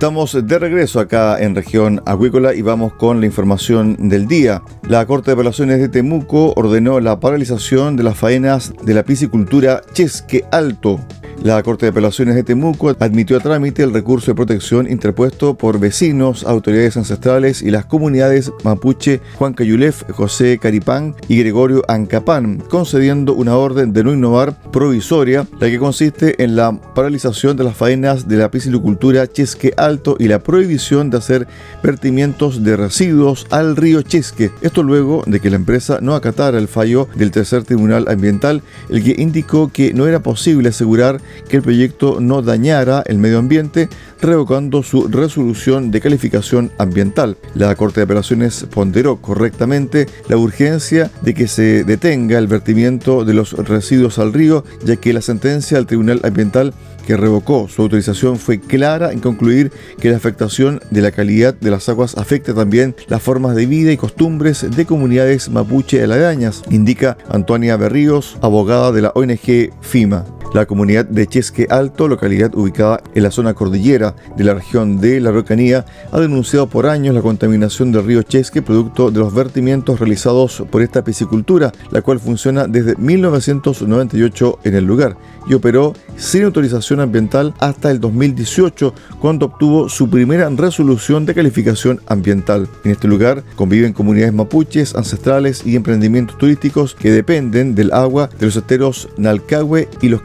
Estamos 0.00 0.32
de 0.32 0.58
regreso 0.58 0.98
acá 0.98 1.38
en 1.42 1.54
región 1.54 2.00
acuícola 2.06 2.54
y 2.54 2.62
vamos 2.62 2.94
con 2.94 3.20
la 3.20 3.26
información 3.26 4.08
del 4.08 4.26
día. 4.26 4.62
La 4.88 5.04
Corte 5.04 5.26
de 5.26 5.34
Apelaciones 5.34 5.78
de 5.78 5.90
Temuco 5.90 6.54
ordenó 6.56 7.00
la 7.00 7.20
paralización 7.20 7.96
de 7.98 8.04
las 8.04 8.16
faenas 8.16 8.72
de 8.82 8.94
la 8.94 9.02
piscicultura 9.02 9.82
Chesque 9.92 10.46
Alto 10.52 11.00
la 11.42 11.62
Corte 11.62 11.86
de 11.86 11.90
Apelaciones 11.90 12.34
de 12.34 12.42
Temuco 12.42 12.94
admitió 12.98 13.36
a 13.36 13.40
trámite 13.40 13.82
el 13.82 13.92
recurso 13.92 14.30
de 14.30 14.34
protección 14.34 14.90
interpuesto 14.90 15.54
por 15.54 15.78
vecinos, 15.78 16.44
autoridades 16.44 16.96
ancestrales 16.96 17.62
y 17.62 17.70
las 17.70 17.86
comunidades 17.86 18.52
mapuche 18.62 19.20
Juan 19.36 19.54
Cayulef, 19.54 20.02
José 20.10 20.58
Caripán 20.58 21.14
y 21.28 21.38
Gregorio 21.38 21.82
Ancapán, 21.88 22.62
concediendo 22.68 23.34
una 23.34 23.56
orden 23.56 23.92
de 23.92 24.04
no 24.04 24.12
innovar 24.12 24.60
provisoria, 24.70 25.46
la 25.58 25.68
que 25.70 25.78
consiste 25.78 26.42
en 26.42 26.56
la 26.56 26.72
paralización 26.94 27.56
de 27.56 27.64
las 27.64 27.76
faenas 27.76 28.28
de 28.28 28.36
la 28.36 28.50
piscicultura 28.50 29.26
Chesque 29.26 29.72
Alto 29.76 30.16
y 30.18 30.28
la 30.28 30.40
prohibición 30.40 31.10
de 31.10 31.18
hacer 31.18 31.46
vertimientos 31.82 32.62
de 32.62 32.76
residuos 32.76 33.46
al 33.50 33.76
río 33.76 34.02
Chesque. 34.02 34.50
Esto 34.60 34.82
luego 34.82 35.22
de 35.26 35.40
que 35.40 35.50
la 35.50 35.56
empresa 35.56 35.98
no 36.02 36.14
acatara 36.14 36.58
el 36.58 36.68
fallo 36.68 37.08
del 37.14 37.30
tercer 37.30 37.64
tribunal 37.64 38.06
ambiental, 38.08 38.62
el 38.90 39.02
que 39.02 39.20
indicó 39.20 39.70
que 39.72 39.94
no 39.94 40.06
era 40.06 40.20
posible 40.20 40.68
asegurar 40.68 41.20
que 41.48 41.56
el 41.56 41.62
proyecto 41.62 42.18
no 42.20 42.42
dañara 42.42 43.02
el 43.06 43.18
medio 43.18 43.38
ambiente, 43.38 43.88
revocando 44.20 44.82
su 44.82 45.08
resolución 45.08 45.90
de 45.90 46.00
calificación 46.00 46.70
ambiental. 46.78 47.36
La 47.54 47.74
Corte 47.74 48.00
de 48.00 48.04
Apelaciones 48.04 48.66
ponderó 48.70 49.16
correctamente 49.16 50.06
la 50.28 50.36
urgencia 50.36 51.10
de 51.22 51.34
que 51.34 51.48
se 51.48 51.84
detenga 51.84 52.38
el 52.38 52.46
vertimiento 52.46 53.24
de 53.24 53.34
los 53.34 53.52
residuos 53.52 54.18
al 54.18 54.32
río, 54.32 54.64
ya 54.84 54.96
que 54.96 55.12
la 55.12 55.22
sentencia 55.22 55.76
del 55.76 55.86
Tribunal 55.86 56.20
Ambiental 56.24 56.74
que 57.06 57.16
revocó 57.16 57.68
su 57.68 57.82
autorización 57.82 58.36
fue 58.36 58.60
clara 58.60 59.12
en 59.12 59.20
concluir 59.20 59.72
que 59.98 60.10
la 60.10 60.16
afectación 60.16 60.80
de 60.90 61.00
la 61.00 61.10
calidad 61.10 61.54
de 61.54 61.70
las 61.70 61.88
aguas 61.88 62.16
afecta 62.16 62.54
también 62.54 62.94
las 63.08 63.22
formas 63.22 63.56
de 63.56 63.66
vida 63.66 63.90
y 63.90 63.96
costumbres 63.96 64.64
de 64.70 64.86
comunidades 64.86 65.48
mapuche 65.48 66.02
aledañas, 66.02 66.62
indica 66.70 67.18
Antonia 67.28 67.76
Berríos, 67.76 68.38
abogada 68.42 68.92
de 68.92 69.02
la 69.02 69.12
ONG 69.14 69.70
FIMA. 69.80 70.24
La 70.52 70.66
comunidad 70.66 71.04
de 71.04 71.28
Chesque 71.28 71.68
Alto, 71.70 72.08
localidad 72.08 72.56
ubicada 72.56 73.00
en 73.14 73.22
la 73.22 73.30
zona 73.30 73.54
cordillera 73.54 74.16
de 74.36 74.42
la 74.42 74.54
región 74.54 75.00
de 75.00 75.20
La 75.20 75.30
Rocanía, 75.30 75.84
ha 76.10 76.18
denunciado 76.18 76.66
por 76.66 76.86
años 76.86 77.14
la 77.14 77.22
contaminación 77.22 77.92
del 77.92 78.04
río 78.04 78.24
Chesque 78.24 78.60
producto 78.60 79.12
de 79.12 79.20
los 79.20 79.32
vertimientos 79.32 80.00
realizados 80.00 80.64
por 80.68 80.82
esta 80.82 81.04
piscicultura, 81.04 81.70
la 81.92 82.02
cual 82.02 82.18
funciona 82.18 82.66
desde 82.66 82.96
1998 82.96 84.58
en 84.64 84.74
el 84.74 84.84
lugar 84.84 85.16
y 85.48 85.54
operó 85.54 85.94
sin 86.16 86.42
autorización 86.42 86.98
ambiental 86.98 87.54
hasta 87.60 87.92
el 87.92 88.00
2018, 88.00 88.92
cuando 89.20 89.46
obtuvo 89.46 89.88
su 89.88 90.10
primera 90.10 90.48
resolución 90.50 91.26
de 91.26 91.34
calificación 91.34 92.00
ambiental. 92.08 92.68
En 92.84 92.90
este 92.90 93.06
lugar 93.06 93.44
conviven 93.54 93.92
comunidades 93.92 94.34
mapuches, 94.34 94.96
ancestrales 94.96 95.64
y 95.64 95.76
emprendimientos 95.76 96.36
turísticos 96.38 96.96
que 96.96 97.12
dependen 97.12 97.76
del 97.76 97.92
agua 97.92 98.28
de 98.38 98.46
los 98.46 98.56
esteros 98.56 99.08
Nalcahue 99.16 99.88
y 100.00 100.08
los 100.08 100.22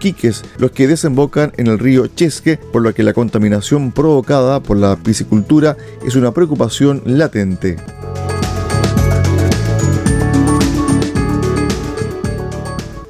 Los 0.58 0.72
que 0.72 0.88
desembocan 0.88 1.52
en 1.58 1.68
el 1.68 1.80
río 1.80 2.08
Chesque, 2.08 2.58
por 2.58 2.82
lo 2.82 2.94
que 2.94 3.04
la 3.04 3.14
contaminación 3.14 3.92
provocada 3.92 4.62
por 4.62 4.78
la 4.78 4.96
piscicultura 4.96 5.78
es 6.06 6.16
una 6.16 6.32
preocupación 6.32 7.02
latente. 7.06 7.78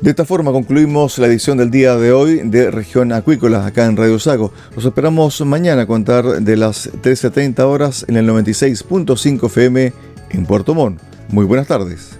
De 0.01 0.11
esta 0.11 0.25
forma 0.25 0.51
concluimos 0.51 1.17
la 1.17 1.25
edición 1.25 1.57
del 1.57 1.71
día 1.71 1.95
de 1.95 2.11
hoy 2.11 2.41
de 2.43 2.69
Región 2.69 3.11
Acuícola 3.11 3.65
acá 3.65 3.85
en 3.85 3.97
Radio 3.97 4.19
Sago. 4.19 4.51
Los 4.75 4.85
esperamos 4.85 5.41
mañana 5.41 5.83
a 5.83 5.87
contar 5.87 6.25
de 6.25 6.57
las 6.57 6.91
13.30 6.91 7.59
horas 7.61 8.05
en 8.07 8.17
el 8.17 8.29
96.5 8.29 9.47
FM 9.47 9.93
en 10.29 10.45
Puerto 10.45 10.75
Montt. 10.75 11.01
Muy 11.29 11.45
buenas 11.45 11.65
tardes. 11.65 12.19